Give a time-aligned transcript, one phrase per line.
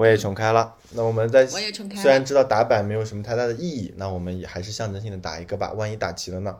[0.00, 0.74] 我也重开了。
[0.92, 6.56] 那我们在我也重开了虽然知道打板没有什么太大的意义，那我们也还是象征性的打一个吧，万一打齐了呢？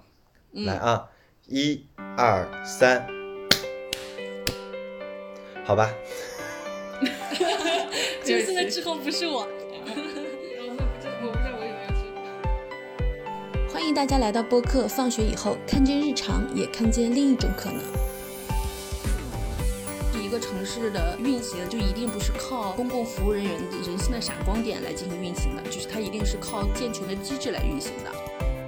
[0.52, 1.06] 嗯来啊，
[1.46, 1.86] 一、
[2.18, 3.06] 二、三，
[5.64, 5.90] 好吧。
[8.22, 9.48] 这次的之后不是我。
[13.72, 17.80] 欢迎大家来到播客，放学以后看见日常，也看见另一种可能。
[20.40, 23.52] 城市的运行就一定不是靠公共服务人员
[23.86, 28.10] 人性的闪光点来进行运行的，就是它一定是靠健全的机制来运行的。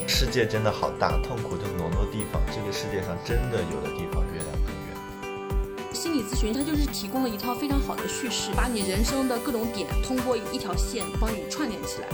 [0.07, 2.43] 世界真的好大，痛苦就挪挪地方。
[2.55, 5.95] 这个世界上真的有的地方月亮更圆。
[5.95, 12.09] 心理咨询它就是提供了一套非常好的叙事，把你人生的各种点通过一条线帮你串联起来。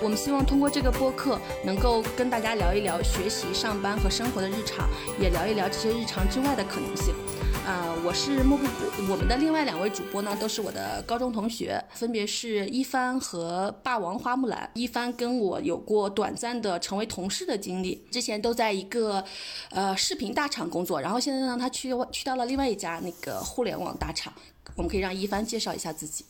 [0.00, 4.88] 我们希望通过这个播客，能够跟大家聊一聊学习、上班和生活的日常，
[5.20, 7.12] 也聊一聊这些日常之外的可能性。
[7.66, 14.70] 啊、我是莫布谷，我们的另外两位主播呢，都是我的高中同学，分别是一帆和霸王花木兰。
[14.74, 19.22] 一帆跟我有过短暂的成为同事的经历，之前都在一个
[19.70, 24.32] 呃视频大厂工作，然后现在呢，他去去到了另外一家那个互联网大厂。
[24.76, 26.24] 我们可以让一帆介绍一下自己。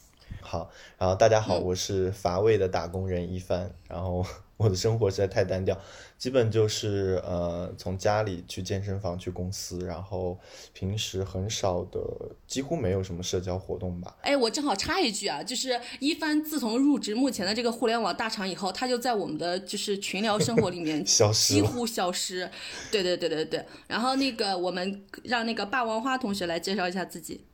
[0.48, 4.24] 好，然后大家嗯好，我是乏味的打工人一帆，然后
[4.56, 5.78] 我的生活实在太单调，
[6.16, 10.38] 基本就是呃从家里去健身房去公司，然后
[10.72, 12.00] 平时很少的，
[12.46, 14.16] 几乎没有什么社交活动吧。
[14.22, 22.50] 哎，我正好插一句啊，就是一帆自从入职目前的这个互联网大厂以后，他就在我们的就是群聊生活里面 消失几乎消失。
[22.90, 23.64] 对对对对对。
[23.86, 27.44] 然后那个我们让那个霸王花同学来介绍一下自己。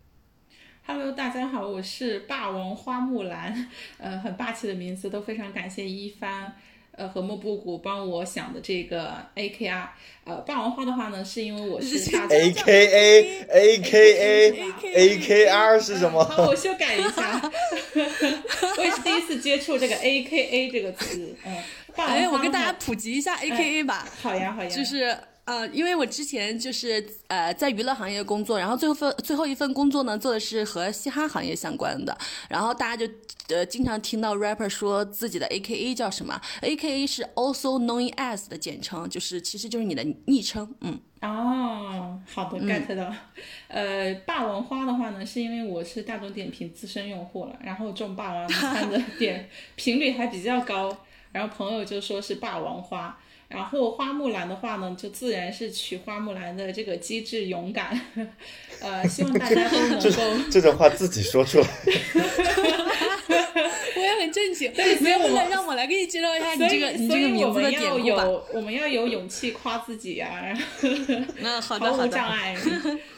[0.86, 3.68] Hello，大家好，我是霸王花木兰，
[3.98, 6.52] 呃，很霸气的名字，都非常感谢一帆，
[6.92, 9.86] 呃和莫布谷帮我想的这个 AKR，
[10.24, 16.22] 呃，霸王花的话呢，是因为我是大 A K A A K A A K R 是什么？
[16.22, 17.40] 好，我修改一下，
[18.76, 21.56] 我也是第一次接触这个 AKA 这个词，嗯，
[21.96, 24.06] 霸王花哎，我跟大家普及一下 A K A 吧。
[24.20, 32.16] 好呀好呀，就是呃，因为我之前就是呃在娱乐行业工作，然后最后份最后一份工作呢做的是和嘻哈行业相关的，
[32.48, 33.12] 然后大家就
[33.48, 40.98] 呃经常听到 rapper 说自己的 A K A 叫什么，A K A 是 also known as 的简称，就是其实就是你的昵称，嗯。
[41.20, 43.10] 哦，好的，get 到。
[43.68, 50.94] 呃，霸王花的话呢，是因为我是大众点评资深用户了，然后中霸王餐的点 频率还比较高，
[51.32, 53.18] 然后朋友就说是霸王花。
[53.48, 58.00] 然后花木兰的话呢，就自然是取花木兰的这个机智勇敢，
[58.80, 60.50] 呃，希望大家都能够。
[60.50, 61.66] 这种话自己说出来，
[63.96, 68.24] 我也很正经，对没有所以让我来给你介绍一下你所以这个你所以我这个名字的们要典故吧。
[68.24, 70.62] 有我们要有勇气夸自己呀、然后
[71.40, 72.56] 那好的 毫好的，无障碍，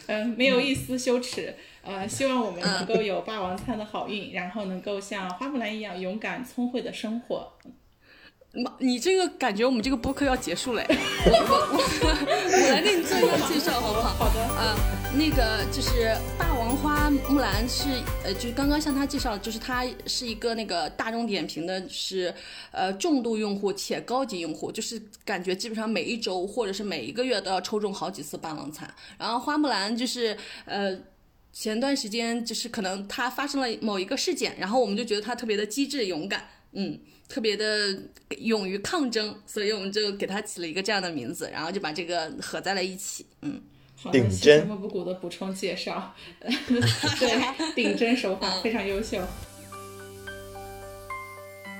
[0.06, 1.54] 嗯、没有一丝羞耻。
[1.82, 7.53] 呃，希望我们能够有霸王餐的好运，然后能够像花木兰一样勇敢聪慧的生活。
[8.56, 10.96] 妈你这个感觉我们这个播客要结束了，哎
[11.26, 14.14] 我我我我来给你做一个介绍好不好？
[14.14, 14.76] 好的，啊，
[15.14, 17.84] 那个就是霸王花木兰是
[18.24, 22.34] 呃，就是刚刚向他介绍，就是他是一个那个大众点评的是
[22.70, 28.92] 呃重度用户且高级用户，就是感觉基本上每一周或者是每一个月都要抽中好几次霸王餐。
[29.18, 30.98] 然后花木兰就是呃。
[31.58, 37.97] 前段时间就是可能他发生了某一个事件，然后我们就觉得他特别的机智勇敢，嗯，特别的
[38.38, 43.60] 勇于抗争，所以我们就给他起了一个这样的名字，然后就把这个合在了一起，嗯。
[43.98, 46.15] 好的，顶谢谢针莫布谷的补充介绍。
[46.38, 49.19] 对，顶针手法非常优秀。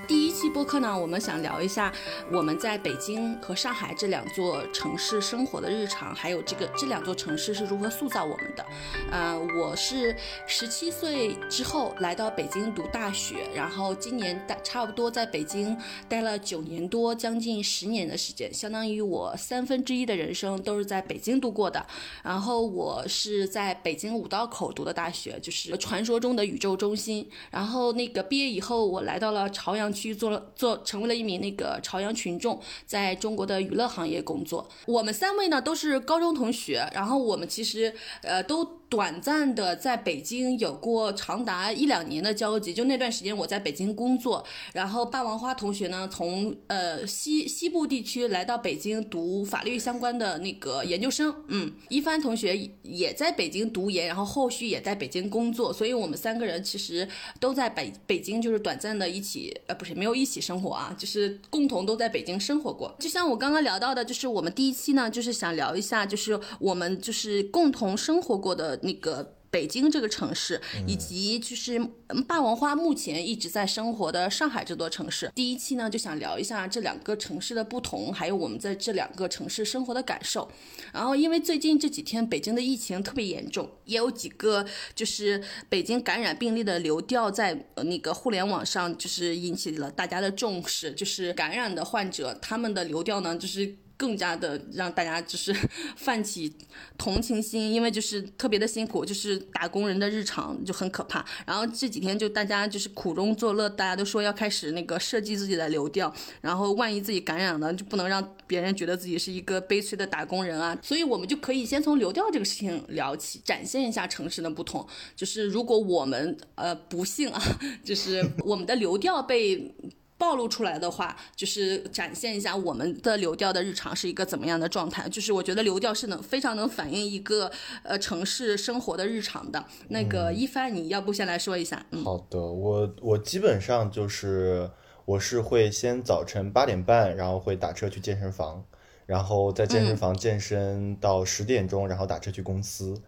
[0.07, 1.91] 第一期播客呢，我们想聊一下
[2.31, 8.65] 我们在北京和上海这两座城市生活的日常，还有这个这两座城市是如何塑造我们的。
[9.11, 10.15] 呃，我是
[10.47, 21.85] 十七岁之后来到北京读大学，然后今年大差不多在北京待了九年多，将近十年的时间，相当于我三分之一的人生都是在北京度过的。
[22.23, 27.29] 然后我是在北京五道口读的大学，就是传说中的宇宙中心。
[27.51, 34.69] 然后那个毕业以后，我来到了朝阳去，做了做成为了一名那个朝阳群众，在中国的娱乐行业工作。
[34.85, 38.76] 我们三位呢都是高中同学，然后我们其实呃都。
[38.89, 57.07] 短暂的在北京有过长达一两年的交集，就那段时间我在北京工作，然后霸王花同学呢从呃西西部地区来到北京读法律相关的那个研究生，嗯，一帆同学也在北京读研，然后后续也在北京工作，所以我们三个人其实
[57.39, 62.95] 都在北北京就是短暂的一起，呃，不是没有一起生活啊，就是共同都在北京生活过。
[62.99, 71.79] 就像我刚刚聊到的，就是我们第一期呢，就是想聊一下，就是我们就是共同生活过的那个北京这个城市，以及就是
[72.27, 75.31] 霸王花目前一直在生活的上海这座城市。
[75.33, 80.51] 第一期呢，就想聊一下这两个城市的不同，还有我们在这两个城市生活的感受。
[80.91, 90.91] 然后，因为最近这几天北京的疫情特别严重，也有几个就是北京感染病例的流调在那个互联网上，就是引起了大家的重视。
[90.91, 93.77] 就是感染的患者，他们的流调呢，就是。
[93.97, 95.51] 更加的让大家就是
[95.97, 96.53] 泛起
[96.97, 101.25] 同情心，因为就是特别的辛苦，就是打工人的日常就很可怕。
[101.45, 110.77] 然后这几天就大家就是苦中作乐，大家都说要开始那个设计自己的流调，然后万一自己感染了，就不能让别人觉得自己是一个悲催的打工人啊。
[110.83, 114.87] 所以我们就可以先从流调这个事情聊起，展现一下城市的不同。
[115.15, 117.41] 就是如果我们呃不幸啊，
[117.83, 119.73] 就是我们的流调被。
[120.17, 125.07] 暴露出来的话，就是展现一下我们的流调的日常是一个怎么样的状态。
[125.07, 127.51] 就是我觉得流调是能非常能反映一个
[127.83, 129.63] 呃城市生活的日常的。
[129.89, 131.85] 那个一帆，你要不先来说一下？
[131.91, 134.69] 嗯，好的，我我基本上就是
[135.05, 138.63] 我是会先早晨八点半，然后会打车去健身房，
[139.05, 142.99] 然后在健身房健身到十点钟，然后打车去公司，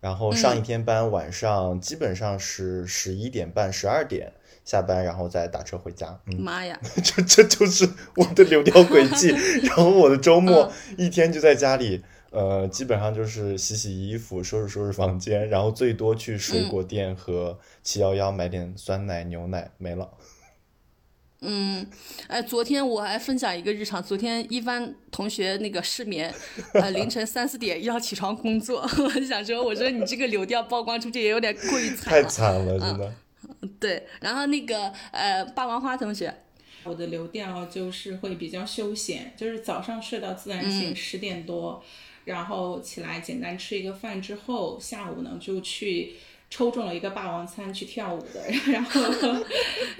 [0.00, 4.32] 然后上一天班，晚上基本上是十一点半、十二点。
[4.68, 6.20] 下班然后再打车回家。
[6.38, 9.28] 妈呀， 这这就是我的流调轨迹。
[9.64, 20.10] 然后我的周末一天就在家里，呃，基本上就是洗洗衣服、收拾收拾房间，然后最多去水果店和七幺幺买点酸奶、牛奶，没了。
[21.40, 21.86] 嗯，
[22.26, 24.02] 哎，昨天我还分享一个日常。
[24.02, 26.34] 昨天一帆同学那个失眠，
[26.74, 28.82] 呃，凌晨三四点要起床工作。
[29.02, 33.14] 我想说，我说你这个流调曝光出去也有点过于惨，太惨了，真的。
[33.80, 36.34] 对，然后那个呃，霸王花同学，
[36.84, 41.82] 我的流调就是会比较休闲，就是早上睡到自然醒十点多，
[42.24, 46.14] 然后起来简单吃一个饭之后，下午呢就去
[46.50, 49.02] 抽中了一个霸王餐去跳舞的， 然后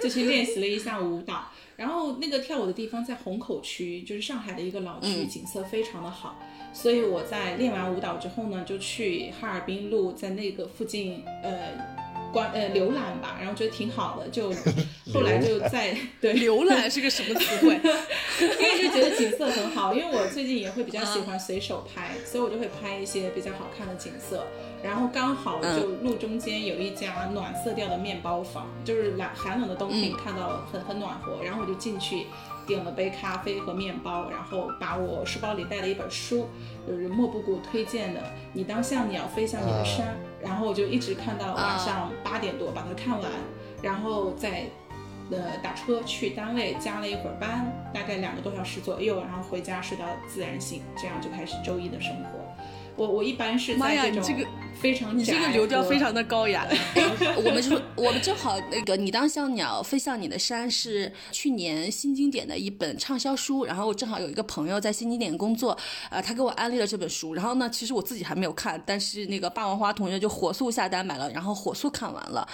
[0.00, 1.50] 就去练习了一下舞蹈。
[1.76, 6.38] 然后那个跳舞的地方在虹口区，就是上海的一个老区，景色非常的好，
[6.72, 11.97] 所以我在练完舞蹈之后呢，就去哈尔滨路，在那个附近呃。
[12.32, 14.50] 观呃浏览吧，然后觉得挺好的，就
[15.12, 17.80] 后来就在对浏览是个什么词汇？
[18.40, 24.46] 因为就觉得景色很好，因为我最近也会比较喜欢随手拍，所以我就会拍一些比较好看的景色。
[24.82, 32.26] 然后刚好就路中间有一家暖色调的面包房，就是冷寒冷的冬天看到很很暖和，然后我就进去。
[32.68, 36.46] 点了杯咖啡和面包，然后把我书包里带了一本书，
[36.86, 38.20] 就是莫布谷推荐的
[38.52, 40.06] 《你当像鸟飞向你的山》，
[40.44, 43.30] 然后我就一直看到晚上八点多把它看完，
[43.82, 44.66] 然后再
[45.30, 52.38] 呃打车去单位加了一会儿班，大概两个多小时左右，然后回家睡到自然醒，这样就开始周一的生活。
[52.98, 54.46] 我我一般是在这种
[54.80, 56.66] 非常你这个流调非常的 高雅。
[57.36, 65.76] 我们就我们正好那个你当像鸟飞向你的山是去年新经典的一本畅销书，然后正好有一个朋友在新经典工作，
[66.10, 67.34] 呃，他给我安利了这本书。
[67.34, 72.48] 然后呢，其实我自己还没有看，但是那个霸王花同学就火速下单买了，然后火速看完了。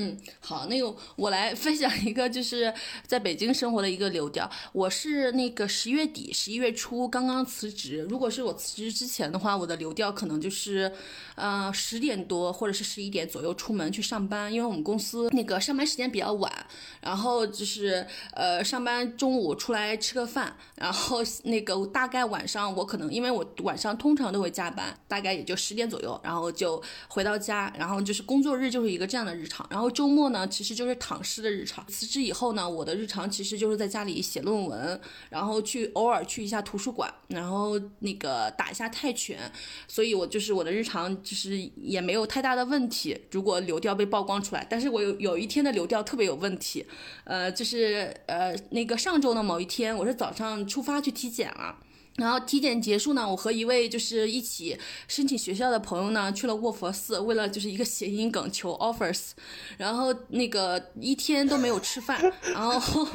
[0.00, 2.72] 嗯，好，那个我来分享一个，就是
[3.04, 4.48] 在北京生活的一个流调。
[4.72, 8.06] 我是那个十月底、十一月初刚刚辞职。
[8.08, 10.92] 如果是我辞职之前的话，我的流调可能就是，
[11.38, 16.52] 呃，十点多或者是十一点左右出门去上班，因为我们公司那个上班时间比较晚。
[17.00, 29.88] 然后就是呃，上班中午出来吃个饭，然后那个大概晚上我可能因为我晚上通常都会加班，大概也就十点左右，然后就回到家，然后就是工作日就是一个这样的日常，然后。
[29.98, 31.84] 周末呢，其实就是躺尸的日常。
[31.88, 39.50] 辞职以后呢，我的日常其实就是在家里写论文，然后去偶尔去一下图书馆，然后那个打一下泰拳。
[39.88, 43.14] 所以我就是我的日常就是也没有太大的问题。
[43.30, 46.86] 如果流调被曝光出来，但是我有有一天的流调特别有问题，
[47.24, 51.76] 呃，就是呃那个上周的某一天，我是早上出发去体检了。
[52.18, 59.30] 然后体检结束呢，我和一位就是一起申请学校的朋友呢，去了卧佛寺，为了就是一个谐音梗求 offers，
[59.76, 62.20] 然后那个一天都没有吃饭，
[62.52, 63.06] 然后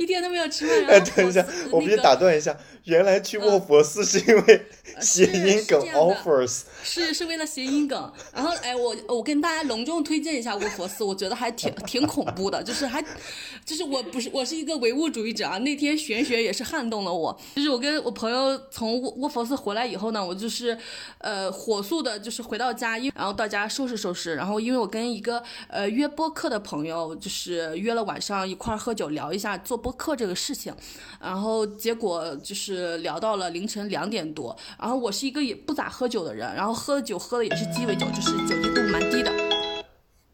[0.00, 0.84] 一天都没有吃饭。
[0.86, 4.66] 哎，等一下，我必须打断一下，原来去卧佛寺是因为
[5.00, 8.12] 谐音梗 offers，是是为了谐音梗。
[8.34, 13.00] 然后哎，我我跟大家隆重推荐一下卧佛寺，我觉得还挺挺恐怖的，就是还
[13.64, 18.07] 就是我不是我是一个唯物主义者啊，那天玄学也是撼动了我，就是我跟。
[18.08, 20.76] 我朋友从沃沃佛寺回来以后呢，我就是
[21.18, 30.74] 呃火速的，就是回到家，然后到家收拾收拾，然后因为我跟一个呃约播客的朋友，就是约了晚上一块儿喝酒聊一下做播客这个事情，
[31.20, 39.30] 然后结果就是聊到了凌晨两点多，然后我是一个也不咋喝酒的人，然后喝的酒喝的也是鸡尾酒，就是酒精度蛮低的。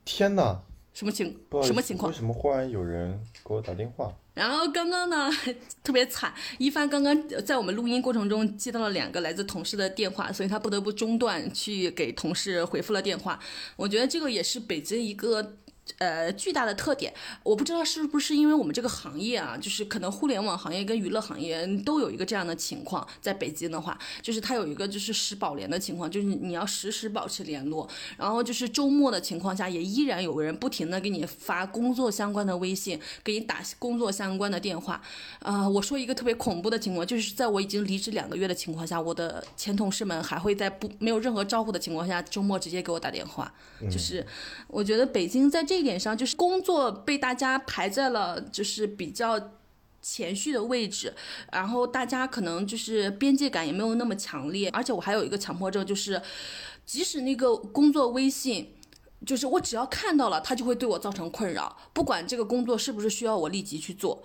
[0.04, 0.61] 天哪！
[0.93, 2.16] 什么情什么情况为？
[2.16, 4.12] 什么忽然有人给我打电话？
[4.34, 5.30] 然后刚刚呢，
[5.82, 13.38] 特别惨，一帆刚刚在我们录音过程中接到了两个来自同事的电话，所以他不得不中断去给同事回复了电话。
[13.76, 15.56] 我觉得这个也是北京一个。
[15.98, 17.12] 呃，巨大的特点，
[17.42, 23.06] 我不知道是不是因为我们这个行业啊，就是可能互联网行业跟娱乐行业都有一个这样的情况。
[23.20, 35.00] 在北京的话，就是它有一个就是时保联的情况，就是你要时时保持联络，然后就是周末的情况下，也依然有个人不停的给你发工作相关的微信，给你打工作相关的电话。
[35.40, 43.52] 啊、我说一个特别恐怖的情况，就是在我已经离职两个月的情况下，我的前同事们还会在不没有任何招呼的情况下，周末直接给我打电话。
[43.90, 44.26] 就是
[44.68, 49.50] 我觉得北京在这这一点上，就是工作被大家排在了就是比较。
[50.07, 51.14] 前序的位置，
[51.50, 56.21] 然后大家可能就是边界感也没有那么强烈，而且我还有一个强迫症，就是
[56.85, 58.75] 即使那个工作微信，
[59.25, 64.23] 就是我只要看到了，他就会对我造成困扰，不管这个工作是不是需要我立即去做。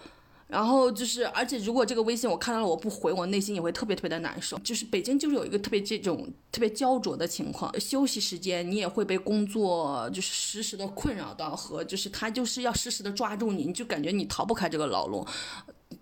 [0.49, 4.57] 然后就是，而且如果这个微信我看到了我不回，我内心也会特别特别的难受。
[4.59, 15.23] 就是北京就是有一个特别这种特别焦灼的情况，休息时间你也会被工作就是实时的困扰到，和就是他就是要实时的抓住你，你就感觉你逃不开这个牢笼。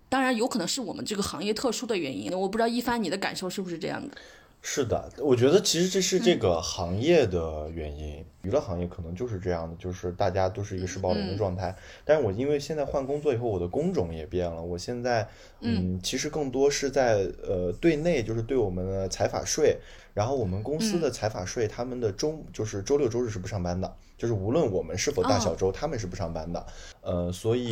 [0.08, 4.16] 当然，有可能是我们这个行业特殊的原因，我不知道一帆你的感受是不是这样的？
[4.60, 11.74] 是的，我觉得其实这是这个行业的原因，娱乐行业可能就是这样的，就是大家都是一个失保龄的状态。
[12.04, 15.26] 但是我因为现在换工作以后，我的工种也变了，我现在
[15.60, 19.78] 嗯，其实更多是在呃对内，就是对我们的财法税，
[20.12, 26.66] 然后我们公司的财法税，他们的周就是周六周日是不上班的，就是无论我们是否大小周，他们是不上班的。
[27.00, 27.70] 呃，所以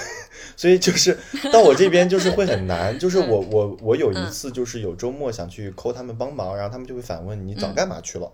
[0.56, 1.16] 所以就是
[1.52, 8.30] 到我这边就是会很难，就是我我我有一次就是有周末想去抠他们帮忙，然后他们就会反问你早干嘛去了，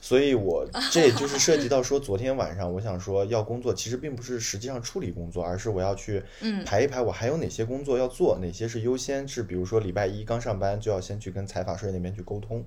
[0.00, 6.22] 所以我 这也就是涉及到说昨天晚上我想说要工作，其实并不是实际上处理工作，而是我要去
[6.66, 12.64] 排一排我还有哪些工作要做，哪些是优先，是比如说礼拜一刚上班就要先去跟财法税那边去沟通，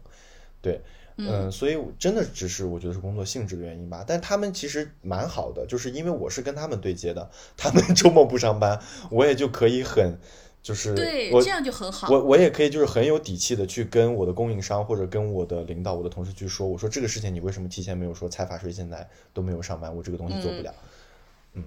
[0.62, 0.82] 对。
[1.28, 8.80] 嗯，所以真的只是我觉得是工作性质的原因吧，但他们其实蛮好的，就是因为我是跟他们对接的，他们 周末不上班，
[9.12, 10.18] 我也就可以很，
[10.64, 12.08] 就是对，我这样就很好。
[12.10, 18.30] 我我也可以就是很有底气的去跟我的供应商或者跟我的领导、我的同事去说，我说这个事情你为什么提前没有说？
[18.30, 20.74] 财法税现在都没有上班，我这个东西做不了。
[21.56, 21.64] 嗯，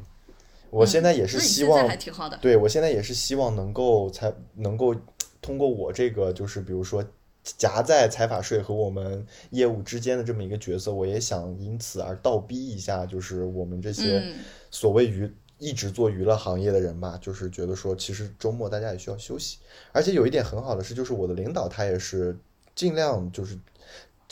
[0.70, 2.38] 我现在也是希望，还挺好的。
[2.38, 4.94] 对我现在也是希望能够才能够
[5.40, 7.04] 通过我这个就是比如说
[7.42, 14.36] 夹在财法税和我们业务之间的这么一个角色，我也想因此而倒逼一下，就是我们这些嗯
[14.70, 19.58] 所谓娱一直做娱乐行业的人吧，就是觉得说其实周末大家也需要休息，
[19.92, 22.38] 而且有一点很好的是，就是我的领导他也是
[22.74, 23.58] 尽量就是。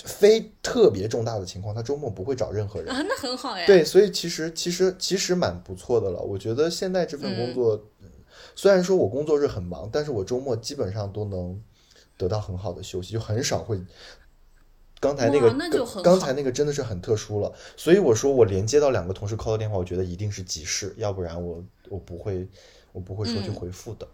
[0.02, 2.90] 非特别重大的情况，他周末不会找任何人。
[2.90, 3.66] 啊，那很好呀。
[3.66, 6.18] 对，所以其实其实其实蛮不错的了。
[6.22, 8.08] 我觉得现在这份工作，嗯
[8.54, 11.62] 虽然说我工作日很忙，但是我周末基本上都能
[12.20, 13.80] 得到很好的休息，就很少会。
[15.00, 15.50] 刚才那个
[16.02, 22.46] 刚才那个真的是很特殊了，所以我说我连接到两个同事 call 的电话，我觉得一定是急事，要不然我我不会
[22.92, 24.06] 我不会说去嗯回复的。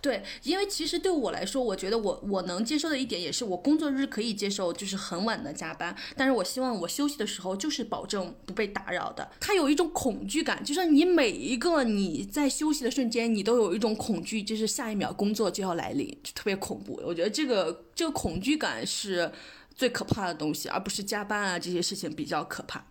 [0.00, 9.30] 对，因为其实对我来说，我觉得我我能接受的一点也是，我工作日可以接受，就是很晚的加班，但是我希望我休息的时候就是保证不被打扰的。
[9.40, 17.00] 他有一种恐惧感，就是你每一个你在休息的瞬间，你都有一种恐惧，就是下一秒工作就要来临，就特别恐怖。
[17.02, 19.32] 我觉得这个这个恐惧感是
[19.74, 22.84] 最可怕的东西，而不是加班啊这些事情比较可怕。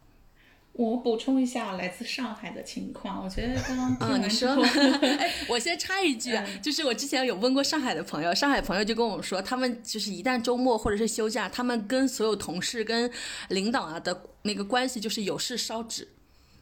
[0.73, 4.49] 我补充一下来自上海的情况，我觉得刚刚听啊，你说
[5.19, 13.09] 哎，我先插一句啊，就是我之前有问过上海的朋友，上海朋友就跟我说，他们就是一旦周末或者是休假，他们跟所有同事、跟
[13.49, 16.07] 领导啊的那个关系就是有事烧纸。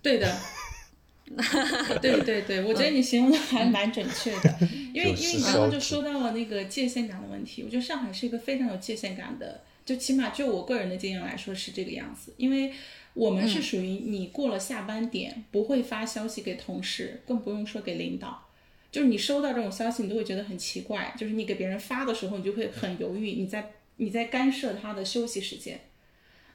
[0.02, 0.38] 对的，
[2.02, 4.58] 对对对，我觉得你形容的还蛮准确的，
[4.94, 12.74] 因为因为你刚刚就说到了那个界限感的问题，我觉得上海是一个非常有界限感的，就起码就我个人的经验来说是这个样子，因为
[13.14, 18.48] 我们是属于你过了下班点不会发消息给同事，更不用说给领导。
[18.92, 21.14] 就是你收到这种消息，你都会觉得很奇怪。
[21.18, 25.80] 就是你给别人发的时候，你就会很犹豫，你在你在干涉他的休息时间。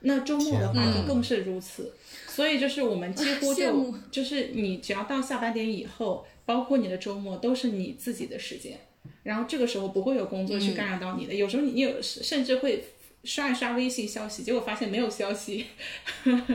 [0.00, 1.94] 那周末的话就更是如此，
[2.28, 8.78] 所以就是我们几乎 就就是你只要到下班点以后，包括你的周末都是你自己的时间。
[9.22, 11.34] 然后这个时候不会有工作去干扰到你的。
[11.34, 12.84] 有时候你有甚至会
[13.26, 15.66] 刷一刷微信消息，结果发现没有消息。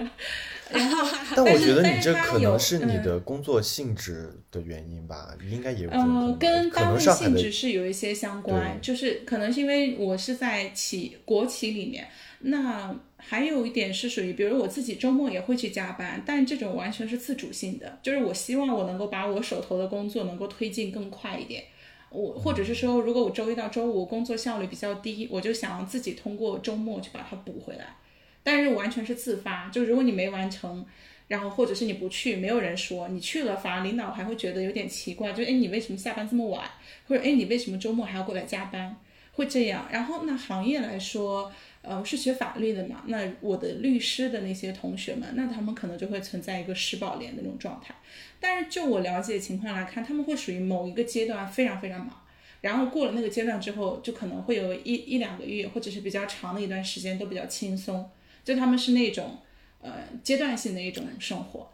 [0.73, 12.07] 然后，但我觉得但你这可是它有能是你嗯的工作性质的原因吧，应该也有呃跟单位性质是有一些相关，就是可能是因为我是在企国企里面，
[12.39, 21.65] 那还有一点是属于，比如我自己周末也会去加班，但这种完全是自主性的，就是我希望我能够把我手头的工作能够推进更快一点。
[22.11, 27.95] 我或者是说，如果我周一到周五工作效率比较低，我就想要自己通过周末去把它补回来，
[28.43, 30.85] 但是完全是自发，就如果你没完成，
[31.29, 36.69] 然后或者是你不去，没有人说你去了，反而领导还会觉得有点奇怪，就哎你为什么下班这么晚，
[37.07, 38.93] 或者哎你为什么周末还要过来加班，
[39.31, 39.87] 会这样。
[39.89, 41.49] 然后那行业来说，
[41.81, 47.95] 呃是学法律的嘛，那我的律师的那些同学们，那他们可能就会存在一个失保联的那种状态。
[48.41, 52.17] 但是就我了解的情况来看，他们会属于某一个阶段非常非常忙。
[52.59, 58.09] 然后过了那个阶段之后，就可能会有一一两个月，或者是比较长的一段时间都比较轻松，
[58.43, 59.39] 就他们是那种
[59.81, 59.91] 呃
[60.23, 61.71] 阶段性的一种生活，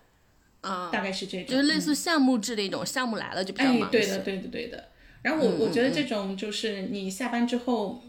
[0.62, 3.92] 啊，大概是这种，就是类似项目制的一种，项目来了就比较哎，忙哎。
[3.92, 4.88] 对的，对的，对的。
[5.24, 8.02] 然后我、嗯我觉得这种就是你下班之后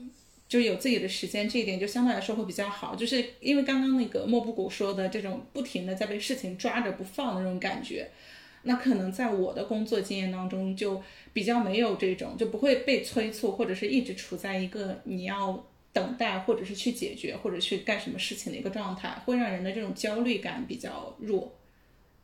[0.49, 2.95] 就有自己的时间，这一点就相对来说会比较好。
[2.95, 8.09] 就是因为刚刚那个莫布谷说的这种不停的在被事情抓着不放的那种感觉，
[8.63, 15.65] 那可能在我的工作经验当中就比较没有这种，就不会被催促，或者是一直处在一个你要。
[15.91, 21.51] 等待，或者是去解决，或者去干什么事情的一个状态，会让人的这种焦虑感比较弱，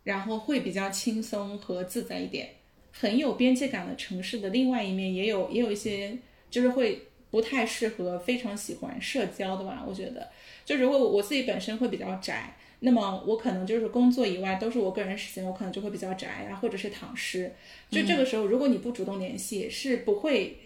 [0.04, 2.50] 然后会比较轻松和自在一点。
[2.92, 6.16] 很有边界感的城市的另外一面，也有也有一些
[6.50, 9.82] 就是会不太适合非常喜欢社交的吧。
[9.84, 10.30] 我觉得，
[10.64, 17.50] 就如果我自己本身会比较宅，那么我可能就是工作以外都是我个人时间，我可能就会比较宅啊，或者是躺尸。
[17.90, 20.58] 就这个时候，如果你不主动联系，是不会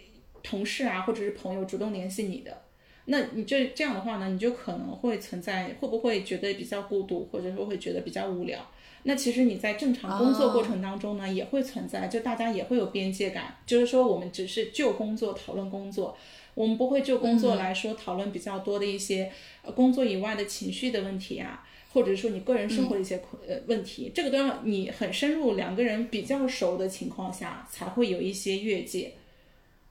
[0.42, 2.62] 同事啊或者是朋友主动联系你的。
[3.04, 8.68] 那你这这样的话呢，你就可能会存在会不会觉得比较孤独，或者说会觉得比较无聊。
[9.04, 16.18] 那其实你在正常工作过程当中呢，也会存在，就大家也会有边界感，就是说我们只是就工作讨论工作，
[16.54, 19.30] 我们不会就工作来说讨论比较多的一些
[19.62, 29.12] 呃工作以外的情绪的问题啊，或者说你个人生活的一些困呃问题，这个都要你很深入，两个人比较熟的情况下才会有一些越界。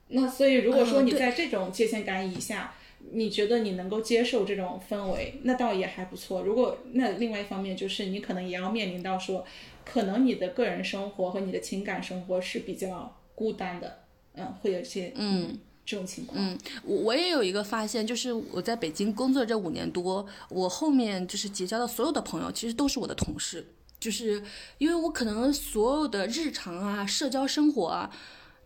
[0.08, 2.74] 那所以如果说你在这种界限感以下，
[3.12, 6.42] 你觉得你能够接受这种氛围，那倒也还不错。
[6.42, 9.44] 如果那另外一方面就是你可能也要面临到说，
[9.84, 14.00] 可能你的个人生活和你的情感生活是比较孤单的，
[14.34, 15.58] 嗯，会有一些嗯
[15.88, 16.38] 这种情况。
[16.38, 23.66] 嗯，我我也有一个发现，就是我在北京工作这五年多，我后面就是结交的所有的朋友，其实都是我的同事，
[23.98, 24.42] 就是
[24.76, 28.14] 因为我可能所有的日常啊、社交生活啊，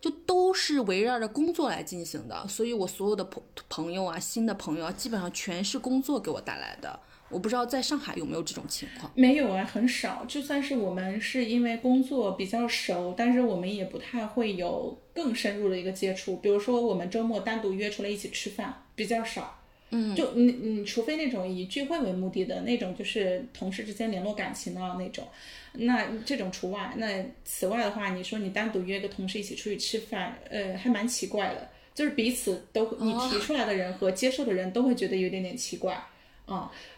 [0.01, 6.99] 就都是围绕着工作来进行的，所以我所有的朋朋友啊、新的朋友啊，基本上全是工作给我带来的。
[7.33, 9.11] 我不知道在上海有没有这种情况。
[9.15, 10.23] 没有啊，很少。
[10.27, 16.37] 就算是我们是因为工作比较熟，但是我们也不太会有更深入的一个接触。
[16.37, 19.59] 比如说，我们周末单独约出来一起吃饭，比较少。
[19.89, 25.27] 嗯，就你你除非那种以聚会为目的的那种，就是同事之间联络感情的那种，
[25.73, 26.93] 那这种除外。
[26.97, 31.69] 那此外的话，你说你单独约个同事一起出去吃饭，呃，还蛮奇怪的。
[31.93, 35.95] 就是彼此都你提出来的人和接受的人都会觉得有点点奇怪。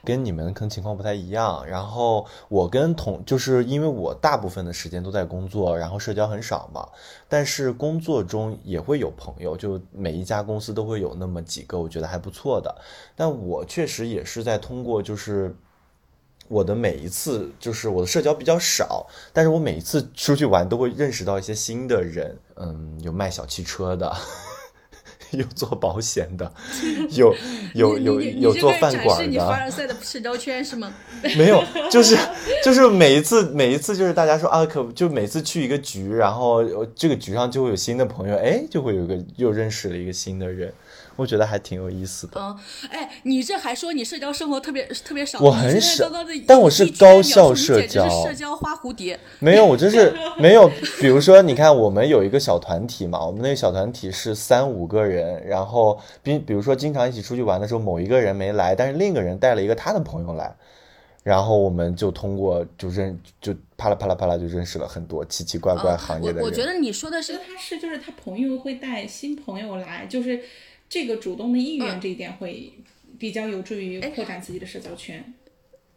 [0.03, 1.65] 跟你们可能情况不太一样。
[1.65, 6.87] 然后我跟同，就是因为我大部分的时间都在工作，然后社交很少嘛。
[7.27, 12.75] 但是工作中也会有朋友，就每一家公司都会有那么几个我觉得还不错的。
[13.15, 15.55] 但我确实也是在通过就是。
[16.47, 24.15] 我的每一次就是我的社交比较少，但是我每一次出去玩都会认识到一些新的人，嗯，有卖小汽车的，
[25.37, 26.51] 有做保险的，
[27.11, 27.35] 有
[27.73, 30.93] 有有有做饭馆的，示你凡尔赛的社交圈是吗？
[31.37, 32.17] 没有，就是
[32.63, 40.73] 就是每一次每一次就是大家说啊，可就每次去一个局，然后呃这个局上就会有新的朋友，哎，就会有一个又认识了一个新的人，
[41.15, 42.39] 我觉得还挺有意思的。
[42.39, 42.57] 嗯，
[42.89, 49.19] 哎，你这还说你社交生活特别特别少，我很少刚刚但我是高效社交社交花蝴蝶。
[49.39, 50.69] 没有，我就是 没有。
[50.99, 60.55] 比如说，你看我们有一个小团体嘛，我们那个小团体是三五个人，然后比比如说经常一起出去玩的时候，某一个人没来，但是另一个人带了一个他的朋友来，
[61.23, 66.41] 然后我们就通过就认就啪啦啪啦啪啦就认识了很多奇奇怪怪啊行业的人。
[66.41, 70.41] 我我觉得你说的是他是就是他朋友会带新朋友来，就是
[70.89, 72.73] 这个主动的意愿嗯这一点会
[73.17, 75.33] 比较有助于哎扩展自己的社交圈。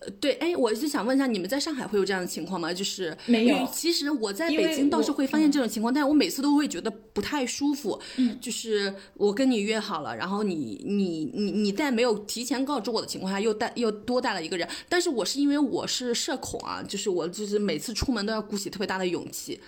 [0.00, 2.72] 呃，对，哎，我就想问一下，你们在上海会有这样的情况吗？
[2.72, 3.68] 就是没有。
[3.72, 8.00] 其实我在北京倒是会发现这种情况，但是我每次都会觉得不太舒服。
[8.14, 19.60] 嗯，就是我跟你约好了，然后你你你你在没有提前告知我的情况下，又带又多带了一个人，但是我是因为我是社恐啊，就是我就是每次出门都要鼓起特别大的勇气。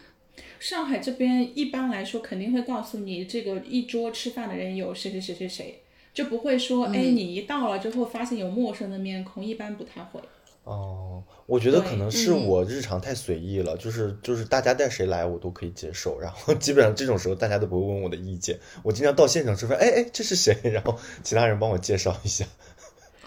[0.61, 5.83] 上海这边一般来说肯定会告诉你，这个一桌吃饭的人有谁谁谁谁谁。
[6.13, 10.21] 就不会说，哎，你一到了之后发现有陌生的面孔，一般不太会。
[10.65, 18.59] 哦，我觉得可能是我日常太随意了，就是就是大家带谁来我都可以接受，然后基本上这种时候大家都不会问我的意见。
[18.83, 20.55] 我经常到现场吃饭，哎哎，这是谁？
[20.71, 22.45] 然后其他人帮我介绍一下。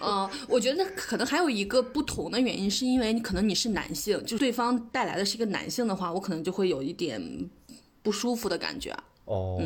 [0.06, 7.20] 嗯，我觉得可能还有一个不同的原因，是因为你可能你是男性，就对方带来的是一个男性的话，我可能就会有一点
[8.02, 8.94] 不舒服的感觉。
[9.24, 9.60] 哦。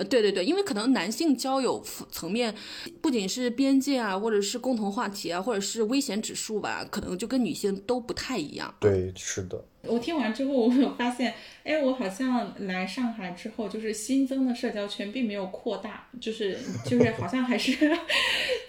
[0.00, 2.54] 呃，对对对，因为可能男性交友层面，
[3.02, 8.74] 不仅是边界啊，或者是共同话题啊，或者是危险指数吧，可能就跟女性都不太一样。
[8.80, 9.62] 对，是的。
[9.82, 11.34] 我听完之后，我有发现，
[11.64, 17.72] 哎，我好像来上海之后，就是新增的社交圈并没有扩大，就是就是好像还是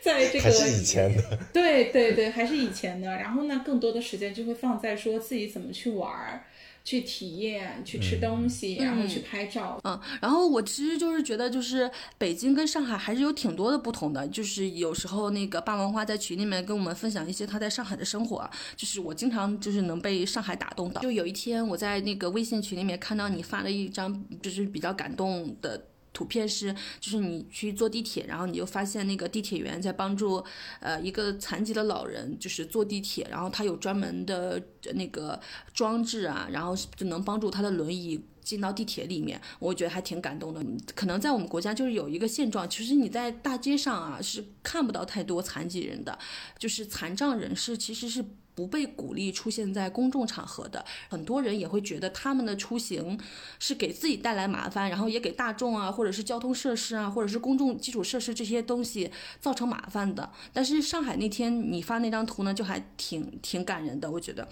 [0.02, 1.40] 在这个还是以前的。
[1.54, 3.08] 对对对，还是以前的。
[3.08, 6.44] 然后呢，更多的时间就会放在说自己怎么去玩儿。
[6.84, 9.80] 去体验，去吃东西，然后去拍照。
[9.84, 14.28] 嗯，然后我其实就是觉得，就是北京跟上海还是有挺多的不同的。
[14.28, 21.02] 就是有时候那个霸王花在群里面跟我们分享一些他在上海的生活，就是我经常就是能被上海打动到。
[21.02, 25.88] 就有一天我在那个微信群里面看到你发了一张就是比较感动的。
[26.14, 30.44] 图片是，就是你去坐地铁，然后你就发现那个地铁员在帮助，
[30.80, 34.62] 呃，一个残疾的老人，就是坐地铁，然后他有专门的
[34.94, 35.40] 那个
[35.74, 40.62] 装置啊，然后就能帮助他的轮椅进到地铁里面，我觉得还挺感动的。
[40.94, 46.20] 可能在我们国家就是有一个现状，其实你在大街上啊是看不到太多残疾人的，
[46.60, 48.26] 就是残障人士其实是。
[48.54, 53.20] 不被鼓励出现在公众场合的，很多人也会觉得他们的出行
[53.60, 59.10] 是给自己带来麻烦，然后也给大众啊，或者是交通设施啊，或者是公众基础设施这些东西
[59.40, 60.30] 造成麻烦的。
[60.52, 64.48] 但是上海那天你发那张图呢，就还挺挺感人的，我觉得。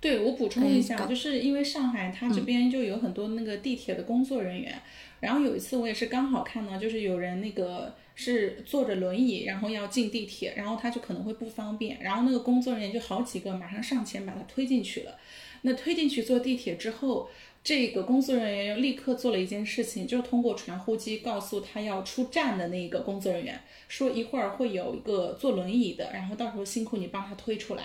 [0.00, 4.80] 对我补充一下，就是因为上海它这边就有很多那个地铁的工作人员，
[5.20, 7.94] 然后有一次我也是刚好看到，就是有人那个。
[8.14, 15.16] 是坐着轮椅，然后要进地铁，然后他就可能会不方便，然后那个工作人员就好几个马上上前把他推进去了。
[15.62, 17.28] 那推进去坐地铁之后，
[17.62, 27.84] 这个工作人员又立刻做了一件事情，就是通过传呼机告诉他要出站的那个工作人员，说一会儿会有一个坐轮椅的，然后到时候辛苦你帮他推出来。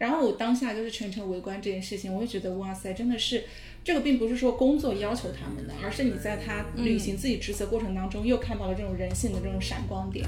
[0.00, 3.44] 然后我当下就是全程围观这件事情，我就觉得哇塞，真的是。
[3.82, 10.26] 这个并不是说工作要求他们的，而是你在他履行自己职责过程当中，又看到了这种人性的这种闪光点。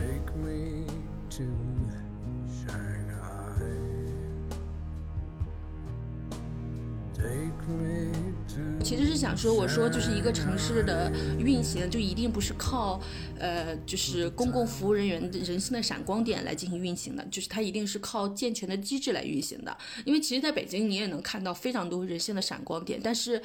[8.83, 13.01] 其实是想说，我说就是一个城市的运行，就一定不是靠，
[13.39, 19.77] 呃，就是公共服务人员的人性的闪光点来进行运行的，就是它一定是靠健全的机制来运行的。
[20.05, 23.41] 因为其实在北京，你也能看到非常多人性的闪光点，但是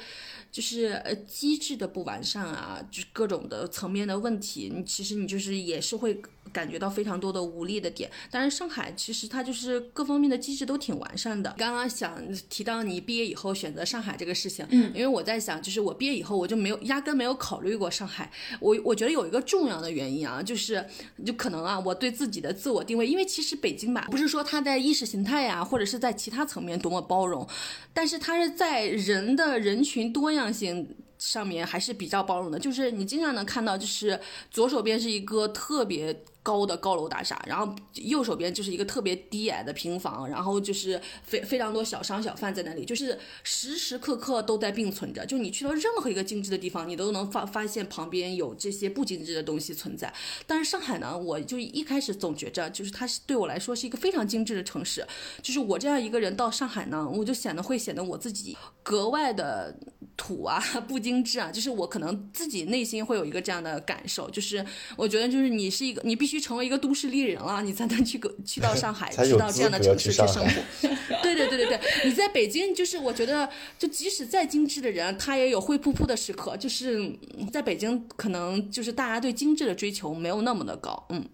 [0.50, 6.20] 就是呃机制的不完善啊，就是各种的层面的问题，你其实你就是也是会。
[6.52, 11.54] 感觉到非常多的无力的点，但是上海其实它就是各方面的机制都挺完善的。
[11.58, 18.30] 刚刚想提到你毕业以后选择上海这个事情，嗯，因为我在想，就是我毕业以后我就没有压根没有考虑过上海。
[18.60, 20.84] 我我觉得有一个重要的原因啊，就是
[21.24, 27.46] 就可能啊，我对自己的自我定位，因为其实北京吧，不是说它在意识形态呀，或者是在其他层面多么包容，
[27.92, 30.88] 但是它是在人的人群多样性。
[31.18, 34.20] 上面还是比较包容的，就是你经常能看到，就是
[34.52, 36.16] 左手边是一个特别
[36.48, 45.26] 高的高楼大厦，然后右手边就是一个特别低矮的平房，然后就是非非常多小商小贩在那里，就是时时刻刻都在并存着。
[45.26, 50.10] 就你去到任何一个精致的地方，你都能发发现旁边有这些不精致的东西存在。
[50.46, 55.06] 但是上海呢，我就一开始总觉着，就是它是对我来说是一个非常精致的城市。
[55.42, 59.78] 就是我这样一个人到上海呢，我就显得会显得我自己格外的。
[60.18, 64.62] 土啊， 不精致啊，就是我可能自己内心会有一个这样的感受，就是
[64.96, 70.88] 我觉得就是你是一个，你必须成为一个都市丽人了，你才能去个去到上 海，去到这样的城市去生活。
[71.22, 76.56] 对对对对对，你在北京就是我觉得，就即使再精致的人，他也有灰扑扑的时刻。
[76.56, 77.10] 就是
[77.52, 81.24] 在北京，可能就是大家对精致的追求没有那么的高，嗯。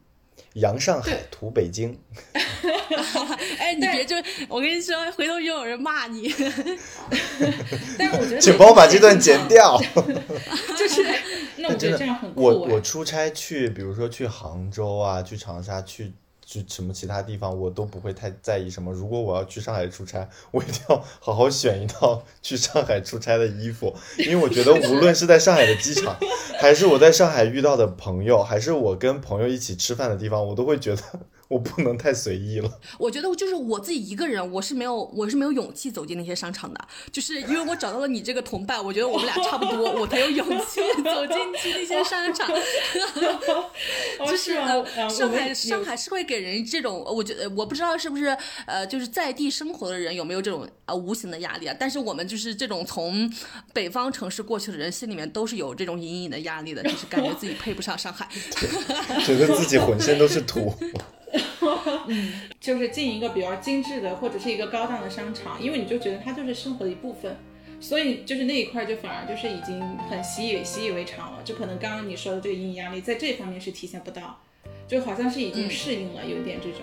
[0.55, 1.97] 洋上海，图北京。
[3.59, 4.17] 哎，你别就
[4.49, 6.33] 我跟你说，回头又有人骂你。
[7.99, 9.81] 但是我觉得， 请帮我把这段剪掉。
[10.77, 11.05] 就是，
[11.57, 12.43] 那我觉得这样很酷。
[12.43, 16.13] 我我出差去，比如说去杭州啊，去长沙，去
[16.47, 18.93] 去什么其他地方，我都不会太在意什么。
[18.93, 26.17] 如果我要去上海出差，我一定要好好选一套去上海出差的衣服，因为我觉得无论是在上海的机场，
[26.61, 31.03] 还是我在上海遇到的朋友，还是我跟朋友一起吃饭的地方，我都会觉得。
[31.49, 32.81] 我不能太随意了。
[32.99, 36.89] 我觉得就是我自己一个人，我是没有，我是没有勇气走进那些商场的。
[37.13, 42.49] 就是因为我找到了你这个同伴，我觉得我们俩差不多，我才有勇气 走进去那些商场。
[44.27, 44.55] 就是
[45.11, 51.77] 上海，上海是会给人这种，我觉得我不知道是不是呃，就是在地生活的人有没有这种呃无形的压力啊？
[51.79, 53.31] 但是我们就是这种从
[53.73, 58.29] 北方城市过去的人，心里面都是有这种隐隐的压力的，就是感觉自己配不上上海，
[59.25, 60.73] 觉得自己浑身都是土。
[62.09, 67.37] 嗯，就是进一个比较精致的或者是一个高档的商场，因为你就觉得它就是生活的一部分，
[67.81, 74.41] 所以就是那一块就反而就是已经很习以习以为常了，就可能刚刚你说的这个阴影压力在这方面是体现不到，
[74.89, 76.81] 就好像是已经适应了，有点这种，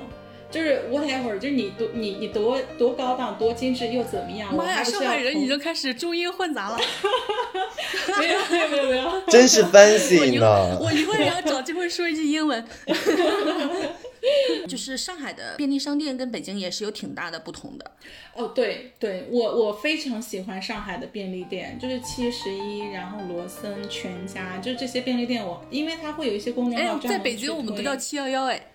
[0.50, 4.54] 就是 whatever，就是你多你你多多高档多精致又怎么样？
[4.56, 6.78] 妈呀，上海人已经开始中英混杂了，
[8.20, 10.78] 没有没有没有没有，真是 fancy 呢！
[10.82, 12.65] 我一会儿也要找机会说一句英文。
[14.68, 17.92] 就是上海的便利商店跟北京也是有挺大的不同的。
[18.36, 26.80] 哦，对对，我我非常喜欢上海的便利店，就是七十一，然后罗森、全家，就这些便利店，我因为它会有一些功能。
[26.80, 28.68] 哎，在北京我们都叫七幺幺哎。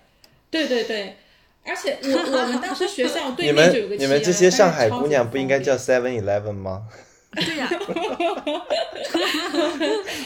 [0.50, 1.16] 对对对，
[1.64, 6.88] 而且我我们当时学校对面就有个你们这些上海姑娘不应该叫 Seven Eleven 吗？
[7.32, 7.68] 对呀，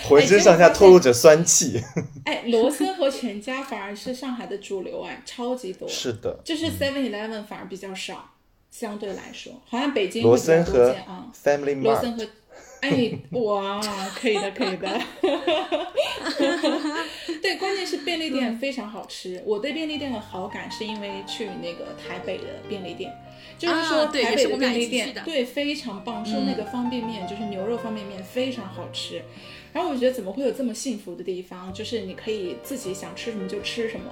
[0.08, 1.82] 浑身上下透露着酸气。
[2.24, 5.88] 哎，罗森和全家反而是上海的主流哎，超级多。
[5.88, 8.30] 是的，就是 Seven Eleven 反而比较少，
[8.70, 12.24] 相对来说，好像北京罗森和啊，Family 罗森和，
[12.82, 13.80] 哎，哇，
[14.14, 14.88] 可以的，可以的。
[17.42, 19.42] 对，关键是便利店非常好吃。
[19.44, 23.12] 我对便利店的好感是因为去那个台北的便利店。
[23.60, 29.22] 就是说，台北的便利店对非常棒，是那个方便面，就是牛肉方便面非常好吃。
[29.74, 31.70] 然后我觉得怎么会有这么幸福的地方？
[31.74, 34.06] 就是你可以自己想吃什么就吃什么。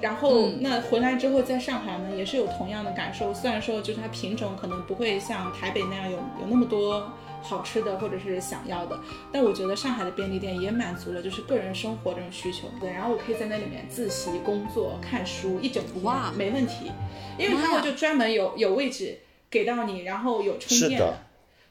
[0.00, 3.34] 然后那回来之后在上海呢，也是有同样的感受。
[3.34, 7.12] 虽然说就是它品种可能不会像台北那样有有那么多。
[7.42, 9.00] 好吃的或者是想要的，
[9.32, 12.90] 但我觉得上海的便利店也满足了就是个人生活这种需求，对。
[12.90, 16.90] 然后我可以在那里面自习、工作、看书一整天，没问题，
[17.38, 19.18] 因为他们就专门有有位置
[19.50, 21.18] 给到你，然后有充电的，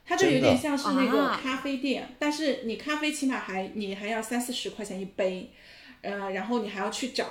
[0.05, 5.51] 它就有点像是那个咖啡店，但是你咖啡起码还你还要三四十块钱一杯，
[6.01, 7.25] 呃，然后你还要去找。